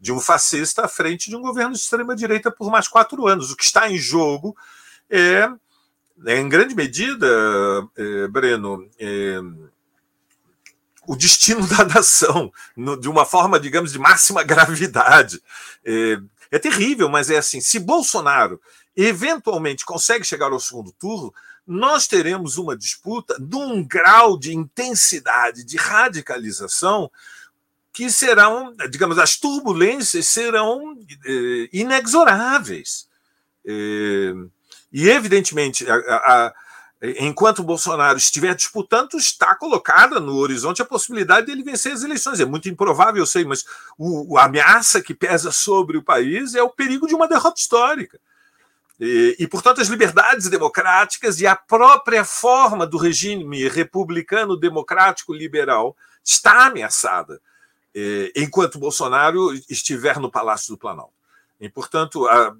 [0.00, 3.50] de um fascista à frente de um governo de extrema-direita por mais quatro anos.
[3.50, 4.56] O que está em jogo
[5.10, 5.48] é,
[6.26, 7.26] é em grande medida,
[7.96, 9.38] é, Breno, é,
[11.06, 15.42] o destino da nação, no, de uma forma, digamos, de máxima gravidade.
[15.84, 16.18] É,
[16.50, 18.60] é terrível, mas é assim: se Bolsonaro
[18.96, 21.32] eventualmente consegue chegar ao segundo turno,
[21.68, 27.10] nós teremos uma disputa de um grau de intensidade, de radicalização,
[27.92, 33.06] que serão, digamos, as turbulências serão eh, inexoráveis.
[33.66, 34.32] Eh,
[34.90, 36.54] e, evidentemente, a, a,
[37.18, 42.40] enquanto o Bolsonaro estiver disputando, está colocada no horizonte a possibilidade dele vencer as eleições.
[42.40, 43.66] É muito improvável, eu sei, mas
[43.98, 48.18] o, a ameaça que pesa sobre o país é o perigo de uma derrota histórica.
[49.00, 55.96] E, e, portanto, as liberdades democráticas e a própria forma do regime republicano democrático liberal
[56.24, 57.40] está ameaçada
[57.94, 61.12] eh, enquanto Bolsonaro estiver no Palácio do Planalto.
[61.60, 62.54] E, portanto, a,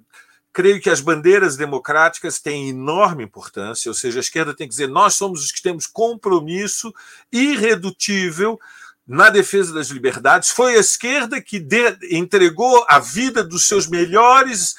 [0.51, 4.87] creio que as bandeiras democráticas têm enorme importância, ou seja, a esquerda tem que dizer
[4.87, 6.93] nós somos os que temos compromisso
[7.31, 8.59] irredutível
[9.07, 10.49] na defesa das liberdades.
[10.51, 14.75] Foi a esquerda que de, entregou a vida dos seus melhores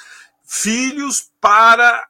[0.53, 2.09] filhos para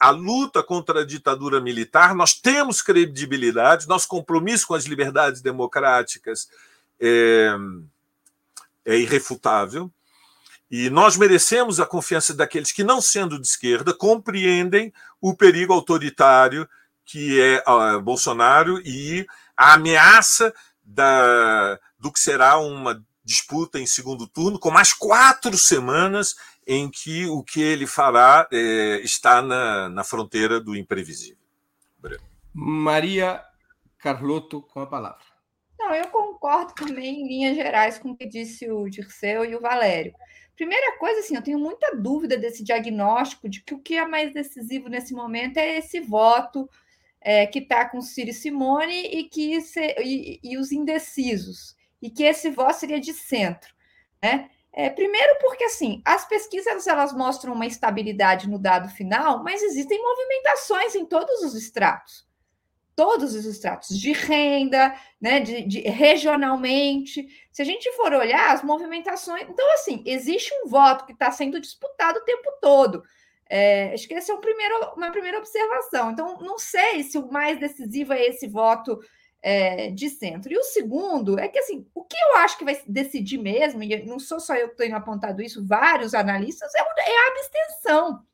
[0.00, 2.14] a luta contra a ditadura militar.
[2.14, 6.48] Nós temos credibilidade, nosso compromisso com as liberdades democráticas
[6.98, 7.54] é,
[8.86, 9.92] é irrefutável.
[10.70, 16.66] E nós merecemos a confiança daqueles que, não sendo de esquerda, compreendem o perigo autoritário
[17.04, 24.26] que é uh, Bolsonaro e a ameaça da, do que será uma disputa em segundo
[24.26, 26.34] turno, com mais quatro semanas
[26.66, 31.36] em que o que ele fará é, está na, na fronteira do imprevisível.
[32.54, 33.42] Maria
[33.98, 35.24] Carlotto, com a palavra.
[35.78, 39.60] Não, eu concordo também em linhas gerais com o que disse o Dirceu e o
[39.60, 40.14] Valério.
[40.54, 44.32] Primeira coisa, assim, eu tenho muita dúvida desse diagnóstico de que o que é mais
[44.32, 46.68] decisivo nesse momento é esse voto
[47.20, 49.58] é, que está com Ciro Simone e, que
[49.98, 53.72] e, e os indecisos, e que esse voto seria de centro.
[54.22, 54.50] Né?
[54.74, 60.00] É, primeiro porque assim, as pesquisas elas mostram uma estabilidade no dado final, mas existem
[60.02, 62.26] movimentações em todos os estratos.
[62.96, 67.26] Todos os estratos de renda, né, de, de, regionalmente.
[67.50, 71.60] Se a gente for olhar as movimentações, então assim, existe um voto que está sendo
[71.60, 73.02] disputado o tempo todo.
[73.48, 76.10] É, acho que essa é um primeiro, uma primeira observação.
[76.10, 78.98] Então, não sei se o mais decisivo é esse voto
[79.42, 80.52] é, de centro.
[80.52, 84.04] E o segundo é que, assim, o que eu acho que vai decidir mesmo, e
[84.04, 88.24] não sou só eu que tenho apontado isso, vários analistas, é, é a abstenção.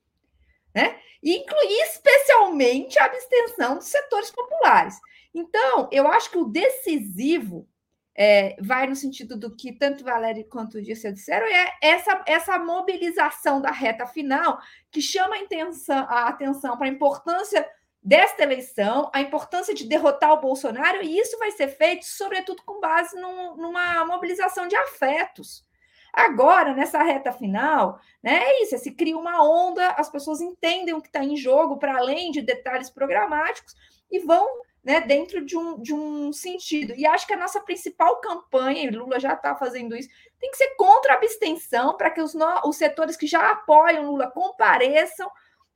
[0.75, 0.99] Né?
[1.23, 4.97] E incluir especialmente a abstenção dos setores populares.
[5.35, 7.67] Então, eu acho que o decisivo
[8.15, 12.59] é, vai no sentido do que tanto Valério quanto o Dirceu disseram, é essa, essa
[12.59, 14.59] mobilização da reta final
[14.91, 17.65] que chama a, intenção, a atenção para a importância
[18.03, 22.81] desta eleição, a importância de derrotar o Bolsonaro, e isso vai ser feito, sobretudo, com
[22.81, 25.67] base num, numa mobilização de afetos.
[26.13, 30.95] Agora, nessa reta final, né, é isso, é se cria uma onda, as pessoas entendem
[30.95, 33.75] o que está em jogo, para além de detalhes programáticos,
[34.11, 34.47] e vão
[34.83, 36.95] né, dentro de um, de um sentido.
[36.97, 40.09] E acho que a nossa principal campanha, e Lula já está fazendo isso,
[40.41, 44.07] tem que ser contra a abstenção, para que os, no, os setores que já apoiam
[44.07, 45.31] Lula compareçam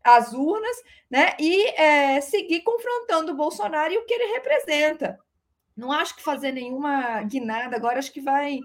[0.05, 0.77] as urnas,
[1.11, 1.35] né?
[1.39, 5.19] E é, seguir confrontando o Bolsonaro e o que ele representa.
[5.77, 8.59] Não acho que fazer nenhuma guinada agora, acho que vai.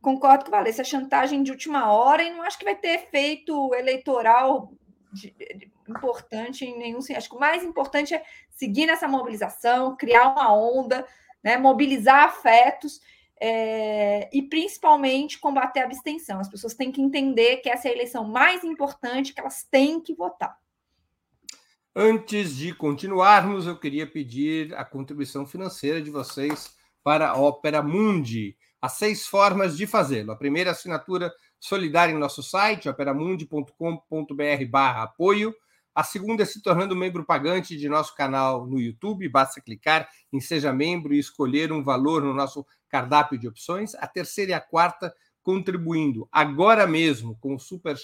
[0.00, 2.88] Concordo com o Valência, a chantagem de última hora, e não acho que vai ter
[2.88, 4.70] efeito eleitoral
[5.12, 7.18] de, de, importante em nenhum sentido.
[7.18, 11.06] Acho que o mais importante é seguir nessa mobilização, criar uma onda,
[11.42, 13.00] né, mobilizar afetos
[13.40, 16.40] é, e principalmente combater a abstenção.
[16.40, 20.00] As pessoas têm que entender que essa é a eleição mais importante, que elas têm
[20.00, 20.56] que votar.
[21.96, 26.74] Antes de continuarmos, eu queria pedir a contribuição financeira de vocês
[27.04, 28.56] para a Opera Mundi.
[28.82, 30.32] Há seis formas de fazê-lo.
[30.32, 35.54] A primeira assinatura solidária em nosso site, operamundi.com.br apoio.
[35.94, 39.28] A segunda é se tornando membro pagante de nosso canal no YouTube.
[39.28, 43.94] Basta clicar em Seja Membro e escolher um valor no nosso cardápio de opções.
[43.94, 45.14] A terceira e a quarta,
[45.44, 47.96] contribuindo agora mesmo com o Super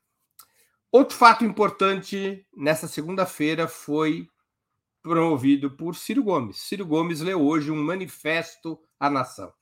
[0.90, 4.28] Outro fato importante nessa segunda-feira foi
[5.02, 6.58] promovido por Ciro Gomes.
[6.58, 9.52] Ciro Gomes leu hoje um manifesto à nação.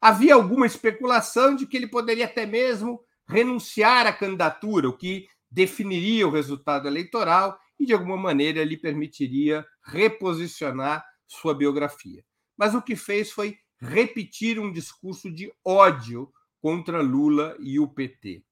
[0.00, 6.26] Havia alguma especulação de que ele poderia até mesmo renunciar à candidatura, o que definiria
[6.26, 12.24] o resultado eleitoral e, de alguma maneira, lhe permitiria reposicionar sua biografia.
[12.56, 16.30] Mas o que fez foi repetir um discurso de ódio
[16.60, 18.44] contra Lula e o PT.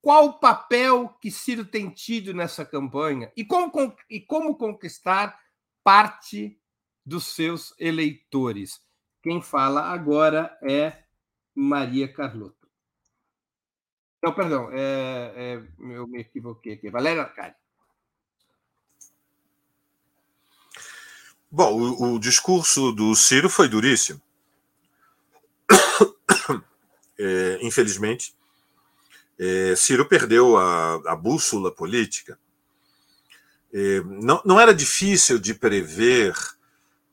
[0.00, 3.70] Qual o papel que Ciro tem tido nessa campanha e como,
[4.08, 5.38] e como conquistar
[5.86, 6.60] parte
[7.04, 8.80] dos seus eleitores?
[9.22, 11.04] Quem fala agora é
[11.54, 12.66] Maria Carlotto.
[14.20, 16.90] Não, perdão, é, é, eu me equivoquei aqui.
[16.90, 17.54] Valéria Arcari.
[21.48, 24.20] Bom, o, o discurso do Ciro foi duríssimo
[27.16, 28.34] é, infelizmente,
[29.38, 32.36] é, Ciro perdeu a, a bússola política.
[33.78, 36.34] É, não, não era difícil de prever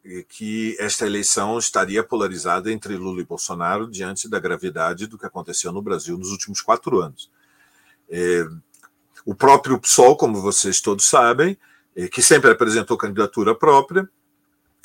[0.05, 5.25] é, que esta eleição estaria polarizada entre Lula e Bolsonaro diante da gravidade do que
[5.25, 7.29] aconteceu no Brasil nos últimos quatro anos.
[8.09, 8.47] É,
[9.25, 11.57] o próprio PSOL, como vocês todos sabem,
[11.93, 14.09] é, que sempre apresentou candidatura própria,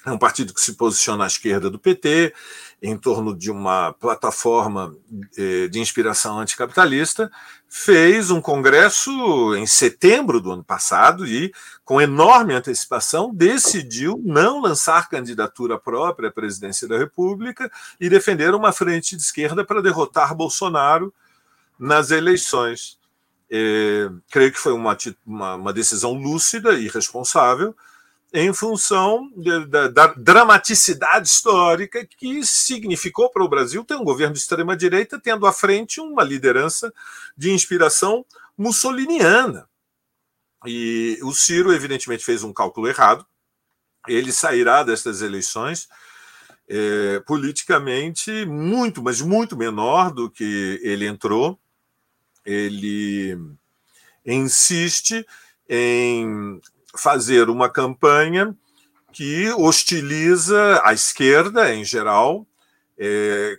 [0.07, 2.33] é um partido que se posiciona à esquerda do PT,
[2.81, 4.95] em torno de uma plataforma
[5.37, 7.31] eh, de inspiração anticapitalista,
[7.69, 11.53] fez um congresso em setembro do ano passado e,
[11.85, 17.71] com enorme antecipação, decidiu não lançar candidatura própria à presidência da República
[18.01, 21.13] e defender uma frente de esquerda para derrotar Bolsonaro
[21.79, 22.97] nas eleições.
[23.51, 24.97] É, creio que foi uma,
[25.27, 27.75] uma, uma decisão lúcida e responsável
[28.33, 29.31] em função
[29.69, 35.47] da, da, dramaticidade histórica que significou para o Brasil ter um governo de extrema-direita tendo
[35.47, 36.93] à frente uma liderança
[37.37, 38.25] de inspiração
[38.57, 39.69] mussoliniana.
[40.67, 43.25] E o Ciro, evidentemente, fez um cálculo errado.
[44.07, 45.89] Ele sairá destas eleições
[46.69, 51.59] é, politicamente muito, mas muito menor do que ele entrou.
[52.45, 53.39] Ele
[54.27, 55.27] insiste
[55.69, 56.61] em
[56.97, 58.55] fazer uma campanha
[59.13, 62.47] que hostiliza a esquerda em geral,
[62.99, 63.59] é,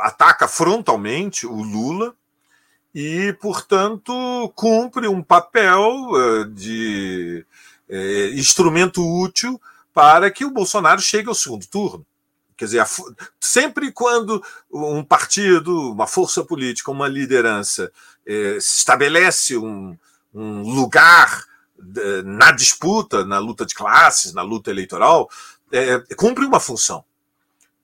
[0.00, 2.14] ataca frontalmente o Lula
[2.94, 7.46] e, portanto, cumpre um papel é, de
[7.88, 9.60] é, instrumento útil
[9.92, 12.06] para que o Bolsonaro chegue ao segundo turno.
[12.56, 12.86] Quer dizer,
[13.40, 17.90] sempre quando um partido, uma força política, uma liderança
[18.26, 19.96] é, estabelece um,
[20.32, 21.44] um lugar
[22.24, 25.28] na disputa, na luta de classes, na luta eleitoral,
[25.70, 27.04] é, cumpre uma função.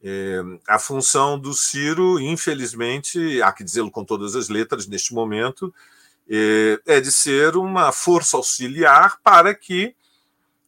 [0.02, 5.74] É, a função do Ciro, infelizmente, há que dizê-lo com todas as letras neste momento,
[6.30, 9.94] é, é de ser uma força auxiliar para que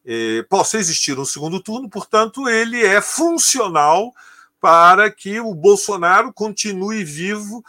[0.05, 4.13] é, possa existir um segundo turno, portanto, ele é funcional
[4.61, 7.65] para que o Bolsonaro continue vivo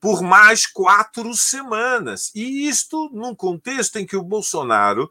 [0.00, 2.32] por mais quatro semanas.
[2.34, 5.10] E isto num contexto em que o Bolsonaro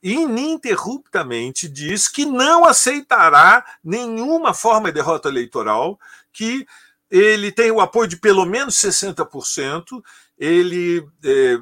[0.00, 5.98] ininterruptamente diz que não aceitará nenhuma forma de derrota eleitoral,
[6.32, 6.64] que
[7.10, 10.02] ele tem o apoio de pelo menos 60%,
[10.38, 11.06] ele.
[11.24, 11.58] É,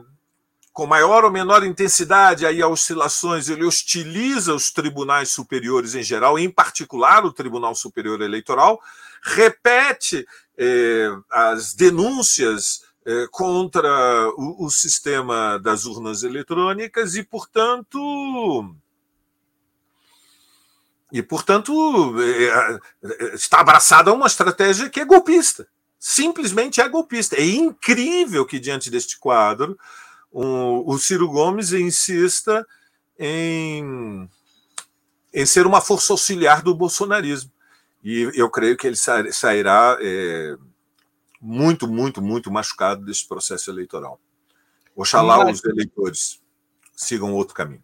[0.73, 6.39] com maior ou menor intensidade aí a oscilações, ele hostiliza os tribunais superiores em geral,
[6.39, 8.79] em particular o Tribunal Superior Eleitoral,
[9.23, 10.27] repete
[10.59, 18.75] eh, as denúncias eh, contra o, o, sistema das urnas eletrônicas e, portanto,
[21.13, 22.81] e portanto eh,
[23.35, 25.69] está abraçada a uma estratégia que é golpista.
[25.99, 27.37] simplesmente é golpista.
[27.37, 29.79] É incrível que, diante deste quadro,
[30.33, 32.67] o Ciro Gomes insista
[33.19, 34.29] em,
[35.33, 37.51] em ser uma força auxiliar do bolsonarismo.
[38.03, 40.57] E eu creio que ele sairá é,
[41.41, 44.21] muito, muito, muito machucado desse processo eleitoral.
[44.95, 45.53] Oxalá Maria...
[45.53, 46.43] os eleitores
[46.95, 47.83] sigam outro caminho.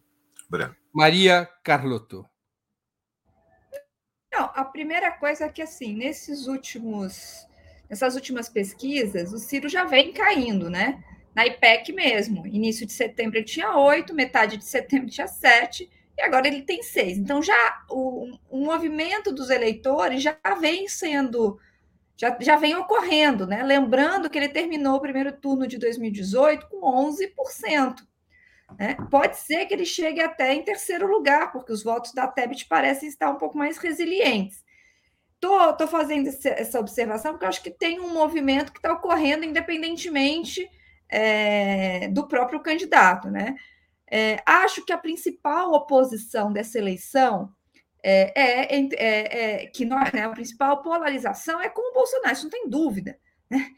[0.49, 0.75] Breno.
[0.93, 2.25] Maria Carlotto.
[4.31, 7.47] Não, a primeira coisa é que, assim, nesses últimos,
[7.89, 11.03] nessas últimas pesquisas, o Ciro já vem caindo, né?
[11.35, 12.45] Na IPEC mesmo.
[12.47, 16.83] Início de setembro ele tinha oito, metade de setembro tinha sete, e agora ele tem
[16.83, 17.17] seis.
[17.17, 21.59] Então, já o, o movimento dos eleitores já vem sendo
[22.15, 23.63] já, já vem ocorrendo, né?
[23.63, 28.01] Lembrando que ele terminou o primeiro turno de 2018 com 11%.
[28.77, 28.95] Né?
[29.09, 33.09] Pode ser que ele chegue até em terceiro lugar, porque os votos da Tebet parecem
[33.09, 34.63] estar um pouco mais resilientes.
[35.39, 40.69] Tô, tô fazendo essa observação porque acho que tem um movimento que está ocorrendo independentemente
[41.09, 43.29] é, do próprio candidato.
[43.29, 43.55] Né?
[44.15, 47.51] É, acho que a principal oposição dessa eleição
[48.03, 52.43] é, é, é, é que nós, né, a principal polarização é com o Bolsonaro, isso
[52.43, 53.19] não tem dúvida.
[53.49, 53.71] Né?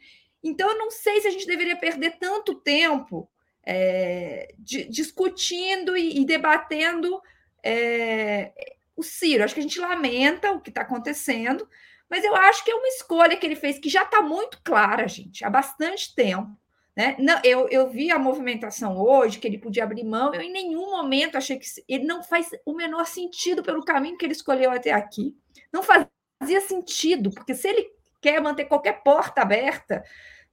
[0.44, 3.30] Então, eu não sei se a gente deveria perder tanto tempo
[3.64, 7.18] é, de, discutindo e, e debatendo
[7.62, 8.52] é,
[8.94, 9.42] o Ciro.
[9.42, 11.66] Acho que a gente lamenta o que está acontecendo,
[12.10, 15.08] mas eu acho que é uma escolha que ele fez que já está muito clara,
[15.08, 16.54] gente, há bastante tempo.
[16.96, 17.14] Né?
[17.18, 20.90] Não, eu, eu vi a movimentação hoje, que ele podia abrir mão, eu em nenhum
[20.92, 24.92] momento achei que ele não faz o menor sentido pelo caminho que ele escolheu até
[24.92, 25.36] aqui.
[25.70, 27.90] Não fazia sentido, porque se ele
[28.22, 30.02] quer manter qualquer porta aberta,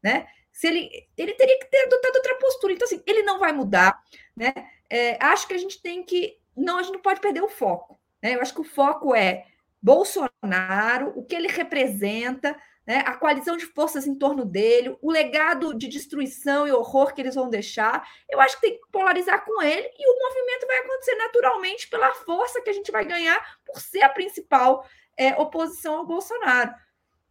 [0.04, 0.28] né?
[0.52, 2.74] Se ele, ele teria que ter adotado outra postura.
[2.74, 4.00] Então, assim, ele não vai mudar,
[4.36, 4.54] né?
[4.90, 6.38] É, acho que a gente tem que.
[6.56, 7.98] Não, a gente não pode perder o foco.
[8.22, 8.36] Né?
[8.36, 9.46] Eu acho que o foco é
[9.82, 12.56] Bolsonaro, o que ele representa,
[12.86, 17.22] né, a coalizão de forças em torno dele, o legado de destruição e horror que
[17.22, 18.08] eles vão deixar.
[18.30, 22.14] Eu acho que tem que polarizar com ele e o movimento vai acontecer naturalmente pela
[22.14, 24.86] força que a gente vai ganhar por ser a principal
[25.18, 26.74] é, oposição ao Bolsonaro.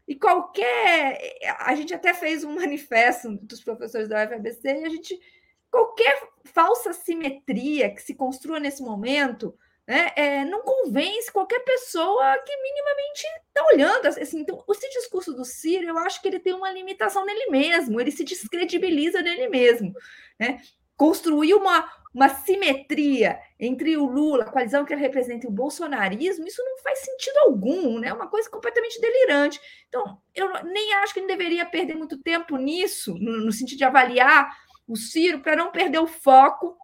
[0.08, 1.38] E qualquer.
[1.60, 5.18] A gente até fez um manifesto dos professores da UFABC e a gente.
[5.70, 9.56] Qualquer falsa simetria que se construa nesse momento
[9.86, 14.06] né, é, não convence qualquer pessoa que minimamente está olhando.
[14.06, 18.00] Assim, então, esse discurso do Ciro, eu acho que ele tem uma limitação nele mesmo,
[18.00, 19.92] ele se descredibiliza nele mesmo.
[20.38, 20.60] Né?
[20.96, 26.46] Construir uma, uma simetria entre o Lula, a coalizão que ele representa, e o bolsonarismo,
[26.46, 28.08] isso não faz sentido algum, né?
[28.08, 29.60] É uma coisa completamente delirante.
[29.88, 33.84] Então, eu nem acho que ele deveria perder muito tempo nisso, no, no sentido de
[33.84, 34.48] avaliar
[34.86, 36.76] o Ciro, para não perder o foco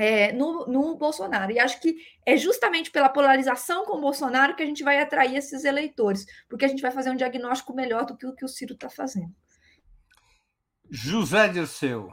[0.00, 1.52] é, no, no Bolsonaro.
[1.52, 1.94] E acho que
[2.24, 6.64] é justamente pela polarização com o Bolsonaro que a gente vai atrair esses eleitores, porque
[6.64, 9.34] a gente vai fazer um diagnóstico melhor do que o que o Ciro está fazendo.
[10.90, 12.10] José Dirceu.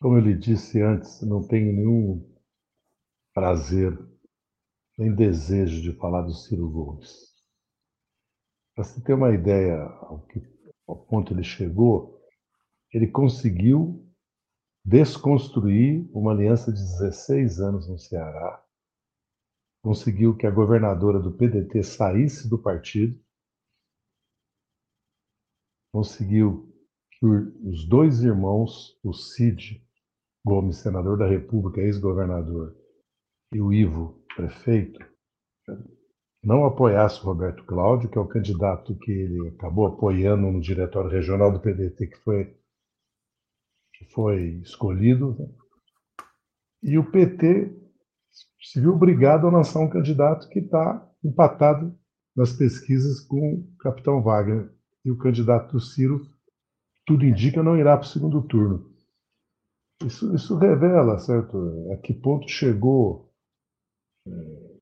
[0.00, 2.34] Como eu lhe disse antes, não tenho nenhum
[3.34, 3.98] prazer
[4.96, 7.34] nem desejo de falar do Ciro Gomes.
[8.74, 10.40] Para você ter uma ideia ao, que,
[10.88, 12.18] ao ponto ele chegou,
[12.90, 14.05] ele conseguiu
[14.86, 18.64] desconstruir uma aliança de 16 anos no Ceará,
[19.82, 23.20] conseguiu que a governadora do PDT saísse do partido,
[25.92, 26.72] conseguiu
[27.10, 29.84] que os dois irmãos, o Cid
[30.46, 32.76] Gomes, senador da República, ex-governador,
[33.52, 35.04] e o Ivo, prefeito,
[36.44, 41.10] não apoiasse o Roberto Cláudio, que é o candidato que ele acabou apoiando no diretório
[41.10, 42.56] regional do PDT, que foi
[43.98, 45.48] que foi escolhido, né?
[46.82, 47.74] e o PT
[48.60, 51.96] se viu obrigado a lançar um candidato que está empatado
[52.34, 54.70] nas pesquisas com o capitão Wagner.
[55.04, 56.20] E o candidato do Ciro,
[57.06, 58.92] tudo indica, não irá para o segundo turno.
[60.04, 63.32] Isso, isso revela, certo, a que ponto chegou,
[64.26, 64.76] é,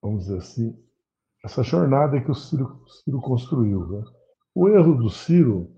[0.00, 0.84] vamos dizer assim,
[1.44, 3.86] essa jornada que o Ciro, Ciro construiu.
[3.86, 4.04] Né?
[4.54, 5.74] O erro do Ciro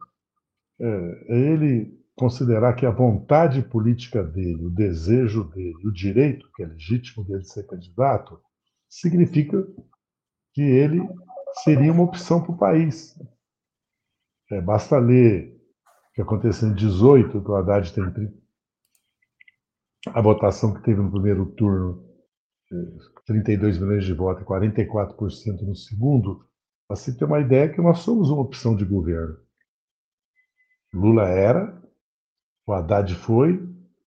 [0.78, 0.86] é,
[1.28, 6.66] é ele considerar que a vontade política dele, o desejo dele, o direito que é
[6.66, 8.40] legítimo dele de ser candidato,
[8.88, 9.66] significa
[10.54, 11.06] que ele
[11.62, 13.14] seria uma opção para o país.
[14.50, 15.54] É, basta ler
[16.10, 18.04] o que aconteceu em 18, que o Haddad tem
[20.14, 22.06] a votação que teve no primeiro turno,
[23.26, 26.48] 32 milhões de votos e 44% no segundo,
[26.88, 29.36] para se ter uma ideia que nós somos uma opção de governo.
[30.94, 31.82] Lula era,
[32.66, 33.54] o Haddad foi,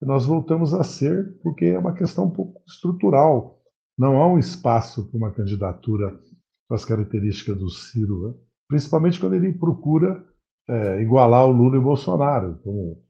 [0.02, 3.62] e nós voltamos a ser, porque é uma questão um pouco estrutural.
[3.98, 6.20] Não há um espaço para uma candidatura
[6.68, 8.34] com as características do Ciro, né?
[8.68, 10.24] principalmente quando ele procura
[10.68, 13.04] é, igualar o Lula e o Bolsonaro, como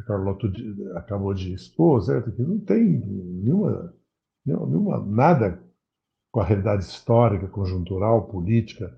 [0.00, 0.50] o Carlotto
[0.96, 2.32] acabou de expor, certo?
[2.32, 3.94] que não tem nenhuma,
[4.44, 5.62] nenhuma, nada
[6.32, 8.94] com a realidade histórica, conjuntural, política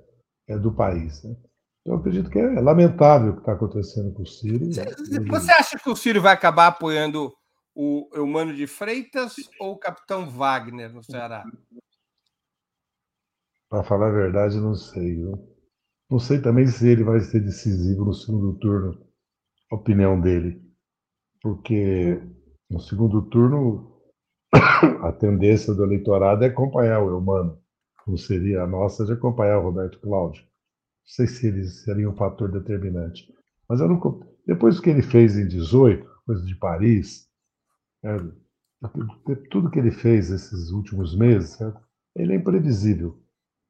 [0.49, 1.23] é, do país.
[1.23, 1.37] Né?
[1.85, 4.67] Eu acredito que é lamentável o que está acontecendo com o Ciro.
[4.67, 4.85] Né?
[5.29, 7.33] Você acha que o Ciro vai acabar apoiando
[7.75, 11.45] o Eumano de Freitas ou o capitão Wagner no Ceará?
[13.71, 15.17] Para falar a verdade, não sei.
[15.17, 15.49] Não,
[16.11, 19.01] não sei também se ele vai ser decisivo no segundo turno,
[19.71, 20.61] a opinião dele.
[21.41, 22.21] Porque
[22.69, 24.03] no segundo turno,
[25.03, 27.59] a tendência do eleitorado é acompanhar o Eumano,
[28.05, 30.50] como seria a nossa de acompanhar o Roberto Cláudio.
[31.05, 33.33] Sei se ele seria um fator determinante.
[33.69, 37.29] Mas não, depois que ele fez em 18, coisa de Paris,
[38.05, 38.17] é,
[39.51, 41.81] tudo que ele fez esses últimos meses, certo?
[42.17, 43.19] ele é imprevisível.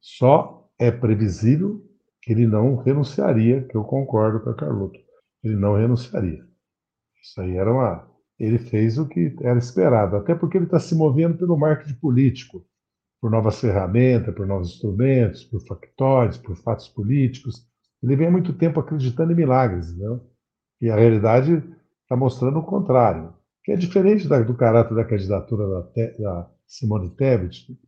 [0.00, 1.84] Só é previsível
[2.22, 4.98] que ele não renunciaria, que eu concordo com a Carlotto.
[5.42, 6.44] Ele não renunciaria.
[7.22, 8.08] Isso aí era uma.
[8.38, 12.64] Ele fez o que era esperado, até porque ele está se movendo pelo marketing político,
[13.20, 17.66] por novas ferramentas, por novos instrumentos, por factores, por fatos políticos.
[18.02, 20.20] Ele vem há muito tempo acreditando em milagres, não?
[20.80, 21.62] e a realidade
[22.02, 27.10] está mostrando o contrário, que é diferente da, do caráter da candidatura da, da Simone
[27.10, 27.78] Tebet,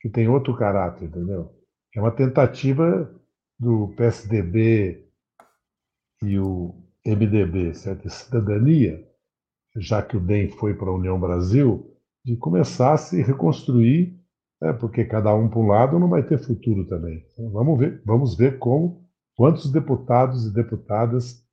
[0.00, 1.54] que tem outro caráter, entendeu?
[1.94, 3.10] É uma tentativa
[3.58, 5.06] do PSDB
[6.22, 8.10] e o MDB, certo?
[8.10, 9.06] cidadania,
[9.76, 14.15] já que o DEM foi para a União Brasil, de começar a se reconstruir,
[14.60, 17.24] né, porque cada um para um lado não vai ter futuro também.
[17.32, 19.04] Então, vamos ver, vamos ver como
[19.36, 21.44] quantos deputados e deputadas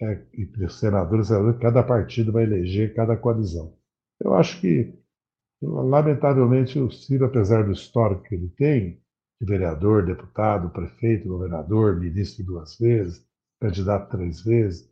[0.00, 1.28] é, e senadores
[1.60, 3.74] cada partido vai eleger cada coalizão.
[4.20, 5.02] Eu acho que
[5.62, 9.00] Lamentavelmente, o Ciro, apesar do histórico que ele tem,
[9.40, 13.24] de vereador, deputado, prefeito, governador, ministro duas vezes,
[13.60, 14.90] candidato três vezes,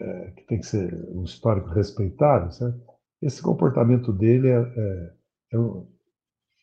[0.00, 2.78] é, que tem que ser um histórico respeitado, certo?
[3.22, 5.12] esse comportamento dele é, é,
[5.52, 5.86] é um,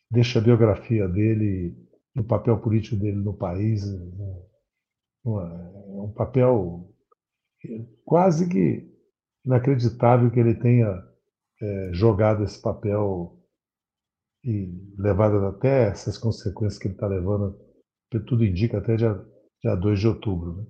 [0.09, 1.75] deixa a biografia dele,
[2.15, 3.83] o papel político dele no país,
[5.25, 6.89] um, um papel
[8.05, 8.89] quase que
[9.45, 10.87] inacreditável que ele tenha
[11.61, 13.35] é, jogado esse papel
[14.43, 17.59] e levadas até essas consequências que ele está levando,
[18.09, 19.13] que tudo indica até dia,
[19.61, 20.55] dia 2 de outubro.
[20.57, 20.65] Né?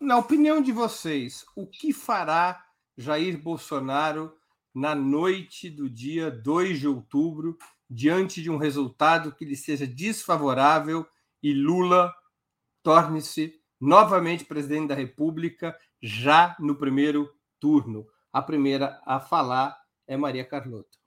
[0.00, 2.66] Na opinião de vocês, o que fará
[2.96, 4.32] Jair Bolsonaro
[4.74, 7.56] na noite do dia 2 de outubro,
[7.88, 11.06] diante de um resultado que lhe seja desfavorável
[11.42, 12.14] e Lula
[12.82, 18.06] torne-se novamente presidente da República já no primeiro turno?
[18.32, 21.00] A primeira a falar é Maria Carlota.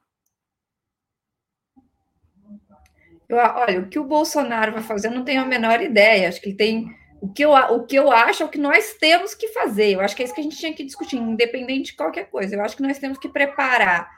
[3.32, 6.30] Olha, o que o Bolsonaro vai fazer, eu não tenho a menor ideia.
[6.30, 7.03] Acho que ele tem.
[7.24, 9.94] O que, eu, o que eu acho é o que nós temos que fazer.
[9.94, 12.54] Eu acho que é isso que a gente tinha que discutir, independente de qualquer coisa.
[12.54, 14.12] Eu acho que nós temos que preparar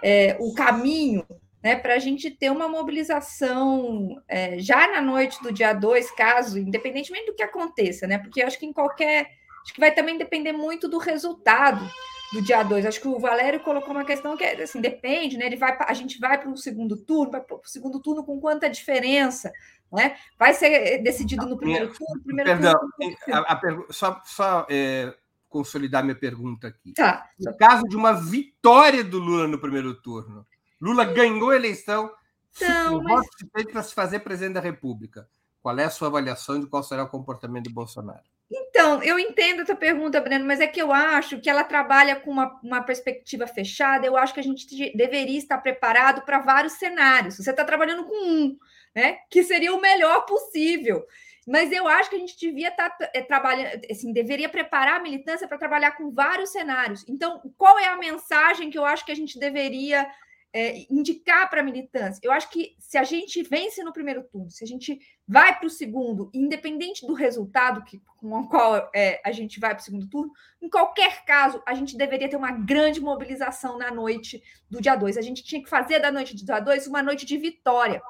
[0.00, 1.26] é, o caminho
[1.60, 6.56] né, para a gente ter uma mobilização é, já na noite do dia 2, caso,
[6.56, 8.18] independentemente do que aconteça, né?
[8.18, 9.32] Porque acho que em qualquer.
[9.64, 11.84] Acho que vai também depender muito do resultado
[12.32, 12.86] do dia 2.
[12.86, 15.46] Acho que o Valério colocou uma questão que é assim, depende, né?
[15.46, 18.70] Ele vai, a gente vai para o segundo turno, para o segundo turno com quanta
[18.70, 19.52] diferença?
[19.92, 20.16] Né?
[20.38, 22.22] Vai ser decidido no primeiro turno?
[22.24, 25.14] Primeiro Perdão, turno, a, a, só, só é,
[25.48, 26.92] consolidar minha pergunta aqui.
[26.94, 27.30] Tá.
[27.38, 30.44] No caso de uma vitória do Lula no primeiro turno,
[30.80, 32.10] Lula ganhou a eleição,
[32.56, 33.14] então, mas...
[33.14, 35.28] voto para se fazer presidente da República.
[35.62, 38.22] Qual é a sua avaliação de qual será o comportamento de Bolsonaro?
[38.50, 42.16] Então, eu entendo a tua pergunta, Breno, mas é que eu acho que ela trabalha
[42.16, 44.06] com uma, uma perspectiva fechada.
[44.06, 47.36] Eu acho que a gente deveria estar preparado para vários cenários.
[47.36, 48.58] Você está trabalhando com um,
[48.94, 49.18] né?
[49.30, 51.04] Que seria o melhor possível.
[51.46, 55.46] Mas eu acho que a gente devia estar é, trabalhando, assim, deveria preparar a militância
[55.46, 57.04] para trabalhar com vários cenários.
[57.08, 60.08] Então, qual é a mensagem que eu acho que a gente deveria
[60.54, 62.20] é, indicar para a militância.
[62.22, 65.66] Eu acho que se a gente vence no primeiro turno, se a gente vai para
[65.66, 69.84] o segundo, independente do resultado que, com o qual é, a gente vai para o
[69.84, 70.32] segundo turno,
[70.62, 74.40] em qualquer caso, a gente deveria ter uma grande mobilização na noite
[74.70, 75.18] do dia 2.
[75.18, 78.00] A gente tinha que fazer da noite do dia 2 uma noite de vitória.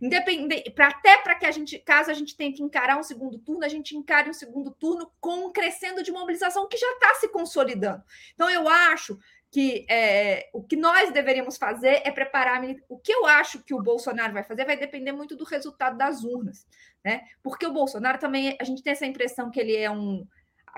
[0.00, 3.38] Independente, pra, até para que a gente, caso a gente tenha que encarar um segundo
[3.38, 7.14] turno, a gente encare um segundo turno com um crescendo de mobilização que já está
[7.16, 8.02] se consolidando.
[8.34, 9.18] Então, eu acho
[9.50, 12.62] que é, o que nós deveríamos fazer é preparar.
[12.88, 16.22] O que eu acho que o Bolsonaro vai fazer vai depender muito do resultado das
[16.22, 16.66] urnas,
[17.04, 17.22] né?
[17.42, 20.26] Porque o Bolsonaro também, a gente tem essa impressão que ele é um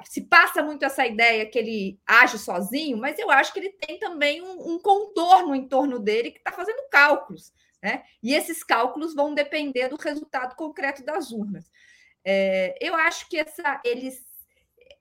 [0.05, 3.99] se passa muito essa ideia que ele age sozinho, mas eu acho que ele tem
[3.99, 7.53] também um, um contorno em torno dele que está fazendo cálculos.
[7.83, 8.03] Né?
[8.23, 11.71] E esses cálculos vão depender do resultado concreto das urnas.
[12.25, 14.25] É, eu acho que essa, eles,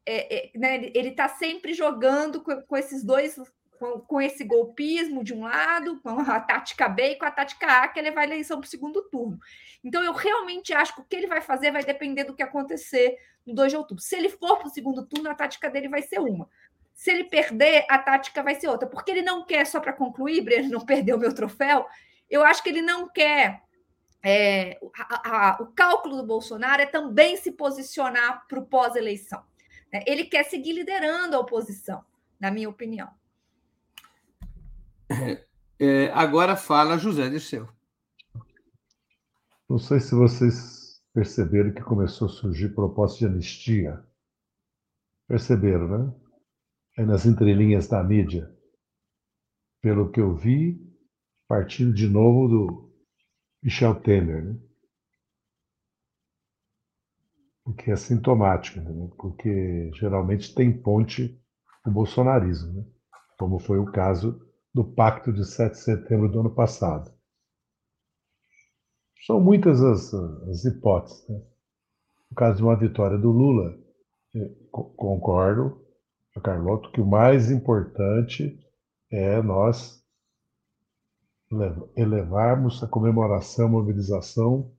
[0.06, 3.38] é, é, né, ele está sempre jogando com, com esses dois,
[3.82, 7.66] com, com, esse golpismo de um lado, com a tática B e com a tática
[7.66, 9.40] A, que ele vai eleição para o segundo turno.
[9.84, 13.18] Então, eu realmente acho que o que ele vai fazer vai depender do que acontecer
[13.44, 14.04] no 2 de outubro.
[14.04, 16.48] Se ele for para o segundo turno, a tática dele vai ser uma.
[16.94, 18.88] Se ele perder, a tática vai ser outra.
[18.88, 21.88] Porque ele não quer, só para concluir, Breno, não perder o meu troféu,
[22.30, 23.64] eu acho que ele não quer.
[24.22, 29.44] É, a, a, o cálculo do Bolsonaro é também se posicionar para o pós-eleição.
[29.92, 30.04] Né?
[30.06, 32.06] Ele quer seguir liderando a oposição,
[32.40, 33.10] na minha opinião.
[35.12, 35.46] É,
[35.80, 37.68] é, agora fala José Dirceu.
[39.70, 44.02] Não sei se vocês perceberam que começou a surgir proposta de anistia.
[45.28, 46.16] Perceberam, né?
[46.98, 48.50] Aí nas entrelinhas da mídia.
[49.82, 50.80] Pelo que eu vi,
[51.48, 52.94] partindo de novo do
[53.64, 54.60] Michel Temer, né?
[57.64, 59.10] Porque é sintomático, né?
[59.18, 61.40] porque geralmente tem ponte
[61.86, 62.86] o bolsonarismo, né?
[63.38, 67.12] como foi o caso do pacto de 7 de setembro do ano passado.
[69.26, 71.28] São muitas as, as hipóteses.
[71.28, 71.42] Né?
[72.30, 73.78] No caso de uma vitória do Lula,
[74.72, 75.82] concordo
[76.34, 78.58] com a Carlotto que o mais importante
[79.12, 80.02] é nós
[81.98, 84.72] elevarmos a comemoração, a mobilização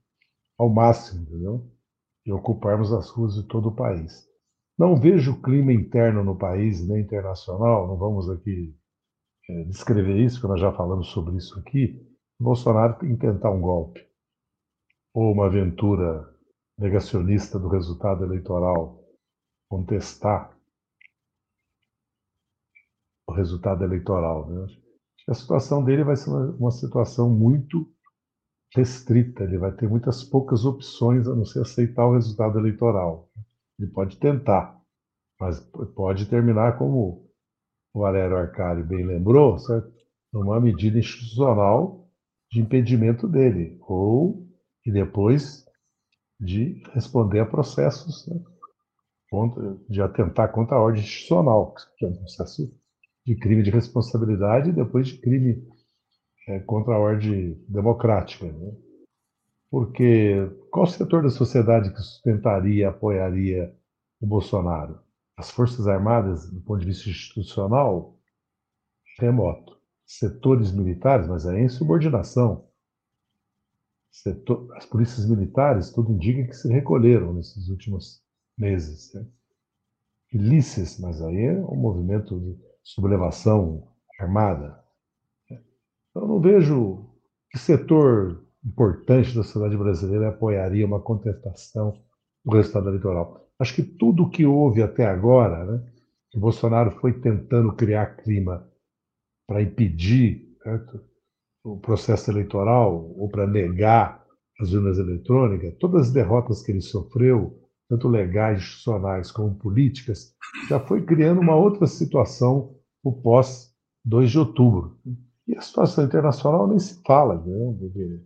[0.59, 1.70] ao máximo, entendeu?
[2.24, 4.26] E ocuparmos as ruas de todo o país.
[4.78, 8.74] Não vejo clima interno no país, nem internacional, não vamos aqui
[9.68, 12.01] descrever isso, porque nós já falamos sobre isso aqui.
[12.40, 14.07] Bolsonaro intentar um golpe
[15.14, 16.28] ou uma aventura
[16.78, 19.05] negacionista do resultado eleitoral,
[19.68, 20.57] contestar
[23.28, 24.49] o resultado eleitoral.
[24.49, 24.66] Né?
[25.28, 27.88] a situação dele vai ser uma, uma situação muito
[28.74, 33.30] restrita, ele vai ter muitas poucas opções a não ser aceitar o resultado eleitoral.
[33.78, 34.80] Ele pode tentar,
[35.38, 35.61] mas
[35.95, 37.30] pode terminar como
[37.95, 39.93] Valério Arcari bem lembrou, certo?
[40.32, 42.09] numa medida institucional
[42.51, 44.49] de impedimento dele, ou
[44.84, 45.64] e depois
[46.40, 48.40] de responder a processos né,
[49.30, 52.74] contra, de atentar contra a ordem institucional, que é um processo
[53.24, 55.66] de crime de responsabilidade e depois de crime
[56.49, 58.51] é, contra a ordem democrática.
[58.51, 58.72] Né?
[59.70, 63.72] Porque qual setor da sociedade que sustentaria, apoiaria
[64.20, 64.99] o Bolsonaro?
[65.36, 68.18] As Forças Armadas, do ponto de vista institucional,
[69.18, 69.80] remoto.
[70.04, 72.68] Setores militares, mas é insubordinação.
[74.10, 78.22] Setor, as polícias militares, tudo indica que se recolheram nesses últimos
[78.58, 79.12] meses.
[79.14, 79.26] Né?
[81.00, 83.88] Mas aí é um movimento de sublevação
[84.20, 84.82] armada.
[86.14, 87.06] Eu não vejo
[87.50, 91.98] que setor importante da sociedade brasileira apoiaria uma contestação
[92.44, 93.41] do resultado eleitoral.
[93.62, 95.92] Acho que tudo o que houve até agora, né,
[96.32, 98.68] que Bolsonaro foi tentando criar clima
[99.46, 101.00] para impedir certo,
[101.62, 104.20] o processo eleitoral ou para negar
[104.60, 107.56] as urnas eletrônicas, todas as derrotas que ele sofreu,
[107.88, 110.34] tanto legais, institucionais como políticas,
[110.68, 113.72] já foi criando uma outra situação o pós
[114.04, 114.98] 2 de outubro.
[115.46, 118.20] E a situação internacional nem se fala, né?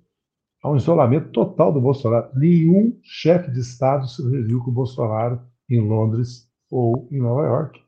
[0.67, 2.29] Há um isolamento total do Bolsonaro.
[2.35, 5.41] Nenhum chefe de Estado se reuniu com o Bolsonaro
[5.71, 7.81] em Londres ou em Nova York.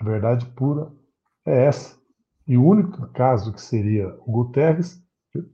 [0.00, 0.90] A verdade pura
[1.46, 1.94] é essa.
[2.48, 4.98] E o único caso que seria o Guterres,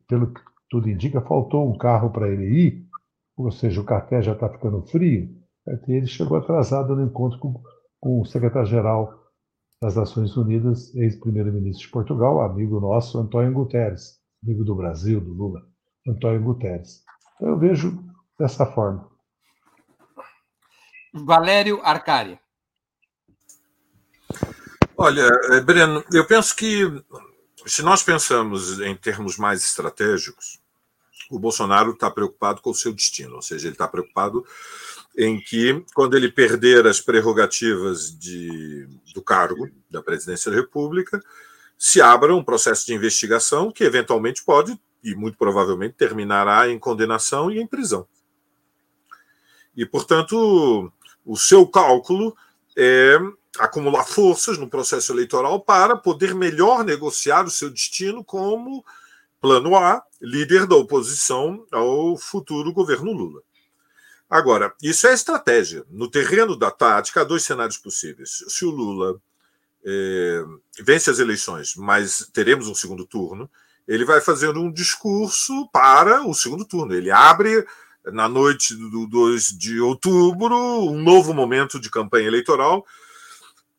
[0.06, 2.86] pelo que tudo indica, faltou um carro para ele ir,
[3.36, 5.36] ou seja, o café já está ficando frio,
[5.88, 7.60] ele chegou atrasado no encontro com,
[7.98, 9.18] com o secretário-geral
[9.82, 15.60] das Nações Unidas, ex-primeiro-ministro de Portugal, amigo nosso, Antônio Guterres, amigo do Brasil, do Lula,
[16.06, 17.02] Antônio Guterres.
[17.36, 18.02] Então, eu vejo
[18.38, 19.08] dessa forma.
[21.12, 22.38] Valério Arcari.
[24.96, 26.84] Olha, eh, Breno, eu penso que
[27.66, 30.60] se nós pensamos em termos mais estratégicos,
[31.30, 34.44] o Bolsonaro está preocupado com o seu destino, ou seja, ele está preocupado
[35.16, 41.20] em que, quando ele perder as prerrogativas de, do cargo da presidência da República,
[41.78, 47.50] se abra um processo de investigação que, eventualmente, pode e muito provavelmente terminará em condenação
[47.50, 48.06] e em prisão.
[49.76, 50.92] E, portanto,
[51.24, 52.36] o seu cálculo
[52.76, 53.18] é
[53.58, 58.84] acumular forças no processo eleitoral para poder melhor negociar o seu destino como
[59.40, 63.42] plano A, líder da oposição ao futuro governo Lula.
[64.28, 65.84] Agora, isso é estratégia.
[65.90, 68.44] No terreno da tática, há dois cenários possíveis.
[68.46, 69.20] Se o Lula
[69.84, 70.44] é,
[70.78, 73.50] vence as eleições, mas teremos um segundo turno,
[73.90, 76.94] ele vai fazendo um discurso para o segundo turno.
[76.94, 77.66] Ele abre,
[78.04, 82.86] na noite do 2 de outubro, um novo momento de campanha eleitoral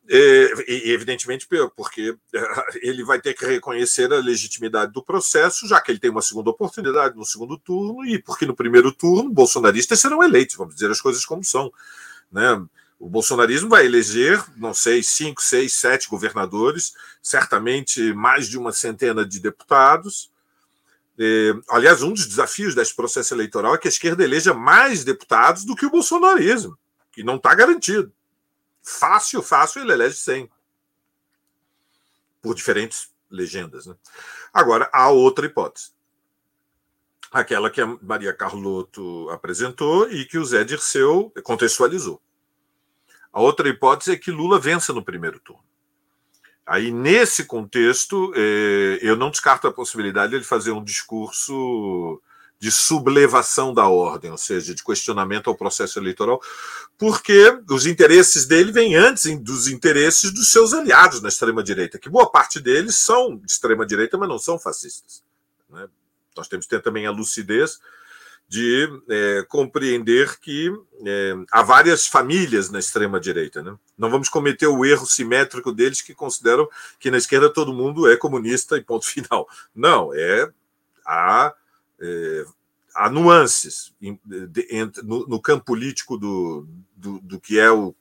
[0.10, 1.48] e, evidentemente,
[1.78, 2.14] porque
[2.82, 6.50] ele vai ter que reconhecer a legitimidade do processo, já que ele tem uma segunda
[6.50, 11.00] oportunidade no segundo turno, e porque no primeiro turno bolsonaristas serão eleitos, vamos dizer as
[11.00, 11.72] coisas como são.
[12.30, 12.62] Né?
[13.02, 19.26] O bolsonarismo vai eleger, não sei, cinco, seis, sete governadores, certamente mais de uma centena
[19.26, 20.32] de deputados.
[21.68, 25.76] aliás, um dos desafios desse processo eleitoral é que a esquerda eleja mais deputados do
[25.76, 26.78] que o bolsonarismo,
[27.12, 28.14] que não está garantido.
[28.84, 30.48] Fácil, fácil, ele elege 100.
[32.40, 33.88] Por diferentes legendas.
[33.88, 33.96] Né?
[34.54, 35.90] Agora, há outra hipótese.
[37.32, 42.22] Aquela que a Maria Carlotto apresentou e que o Zé Dirceu contextualizou.
[43.32, 45.64] A outra hipótese é que Lula vença no primeiro turno.
[46.66, 52.22] Aí, nesse contexto, eh, eu não descarto a possibilidade de ele fazer um discurso
[52.62, 56.40] de sublevação da ordem, ou seja, de questionamento ao processo eleitoral,
[56.96, 62.30] porque os interesses dele vêm antes dos interesses dos seus aliados na extrema-direita, que boa
[62.30, 65.24] parte deles são de extrema-direita, mas não são fascistas.
[65.68, 65.88] Né?
[66.38, 67.80] Nós temos que ter também a lucidez
[68.52, 70.70] de é, compreender que
[71.06, 73.64] é, há várias famílias na extrema-direita.
[73.64, 73.74] Né?
[73.98, 76.68] Não vamos cometer o erro simétrico deles que consideram
[77.00, 79.48] que na esquerda todo mundo é comunista e ponto final.
[79.74, 80.52] Não, é
[81.06, 81.54] a
[82.02, 82.46] é,
[82.94, 84.68] há nuances em, de,
[85.02, 87.96] no, no, campo político do, do, do, que é o,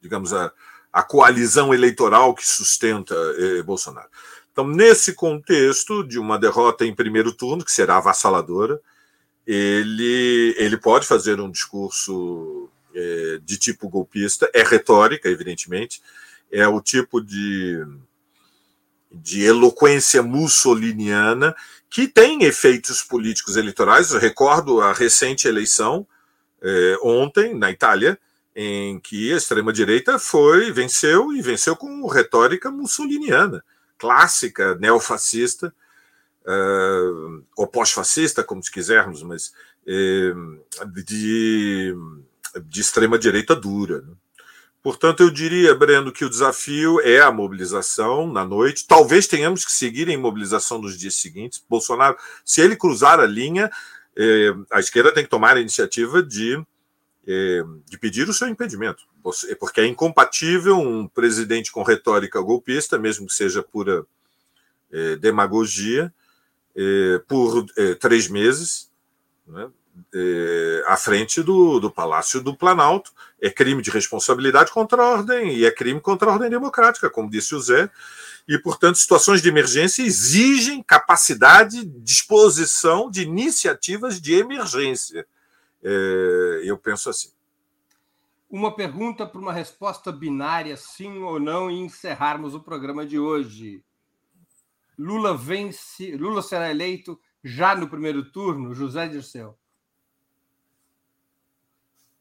[0.00, 0.52] digamos, a,
[0.92, 4.08] a coalizão eleitoral que sustenta eh, Bolsonaro.
[4.50, 8.80] Então, nesse contexto de uma derrota em primeiro turno, que será avassaladora,
[9.52, 16.00] ele, ele pode fazer um discurso eh, de tipo golpista, é retórica, evidentemente,
[16.52, 17.84] é o tipo de,
[19.10, 21.52] de eloquência mussoliniana
[21.88, 24.12] que tem efeitos políticos eleitorais.
[24.12, 26.06] Eu recordo a recente eleição
[26.62, 28.16] eh, ontem na Itália,
[28.54, 33.64] em que a extrema-direita foi, venceu e venceu com retórica mussoliniana,
[33.98, 35.74] clássica, neofascista,
[36.46, 39.52] uh, ou pós-fascista, como se quisermos, mas
[39.86, 40.34] eh,
[41.04, 41.94] de,
[42.64, 44.02] de extrema-direita dura.
[44.02, 44.12] Né?
[44.82, 48.86] Portanto, eu diria, Breno, que o desafio é a mobilização na noite.
[48.86, 51.62] Talvez tenhamos que seguir em mobilização nos dias seguintes.
[51.68, 53.70] Bolsonaro, se ele cruzar a linha,
[54.16, 56.56] eh, a esquerda tem que tomar a iniciativa de,
[57.26, 59.04] eh, de pedir o seu impedimento,
[59.58, 64.06] porque é incompatível um presidente com retórica golpista, mesmo que seja pura
[64.90, 66.12] eh, demagogia,
[67.28, 67.66] por
[67.98, 68.90] três meses.
[69.46, 69.70] Né?
[70.14, 73.12] é, à frente do, do Palácio do Planalto.
[73.40, 77.30] É crime de responsabilidade contra a ordem e é crime contra a ordem democrática, como
[77.30, 77.90] disse o Zé.
[78.48, 85.26] E, portanto, situações de emergência exigem capacidade, disposição de iniciativas de emergência.
[85.82, 87.30] É, eu penso assim.
[88.50, 93.82] Uma pergunta para uma resposta binária, sim ou não, e encerrarmos o programa de hoje.
[95.00, 99.58] Lula vence, Lula será eleito já no primeiro turno, José Dirceu?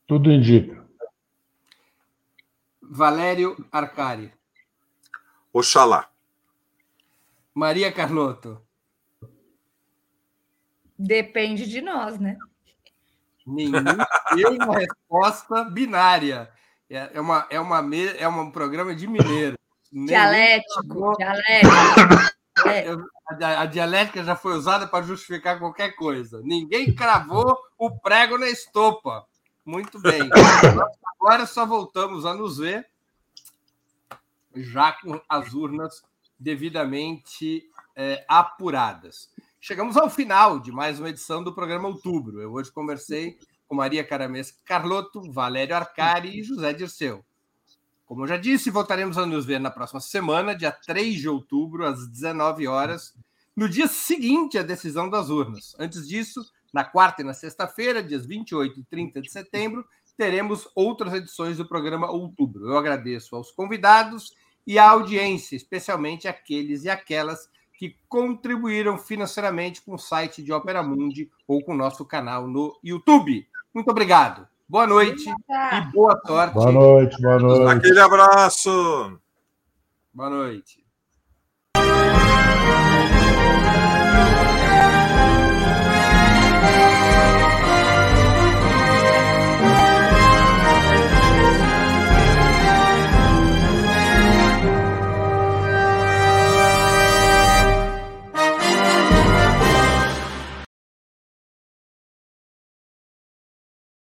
[0.07, 0.87] Tudo indica.
[2.81, 4.33] Valério Arcari.
[5.51, 6.09] Oxalá.
[7.53, 8.61] Maria Carlotto.
[10.97, 12.37] Depende de nós, né?
[13.45, 14.07] Nenhuma
[14.79, 16.49] resposta binária.
[16.89, 17.81] É, é, uma, é, uma,
[18.17, 19.57] é um programa de mineiro.
[19.91, 22.28] Dialético, dialético.
[22.73, 23.45] É.
[23.45, 26.41] A, a dialética já foi usada para justificar qualquer coisa.
[26.43, 29.25] Ninguém cravou o prego na estopa.
[29.65, 30.21] Muito bem.
[31.19, 32.87] Agora só voltamos a nos ver
[34.55, 36.03] já com as urnas
[36.39, 37.63] devidamente
[37.95, 39.29] é, apuradas.
[39.61, 42.41] Chegamos ao final de mais uma edição do programa Outubro.
[42.41, 47.23] Eu hoje conversei com Maria Caramês Carlotto, Valério Arcari e José Dirceu.
[48.09, 51.85] Como eu já disse, voltaremos a nos ver na próxima semana, dia 3 de outubro,
[51.85, 53.13] às 19 horas,
[53.55, 55.75] no dia seguinte à decisão das urnas.
[55.77, 56.43] Antes disso,
[56.73, 59.85] na quarta e na sexta-feira, dias 28 e 30 de setembro,
[60.17, 62.67] teremos outras edições do programa Outubro.
[62.67, 64.33] Eu agradeço aos convidados
[64.65, 67.47] e à audiência, especialmente aqueles e aquelas
[67.77, 72.75] que contribuíram financeiramente com o site de Opera Mundi ou com o nosso canal no
[72.83, 73.47] YouTube.
[73.71, 74.47] Muito obrigado.
[74.69, 76.53] Boa noite e boa sorte.
[76.53, 77.71] Boa noite, boa noite.
[77.71, 79.19] Aquele abraço.
[80.13, 80.85] Boa noite.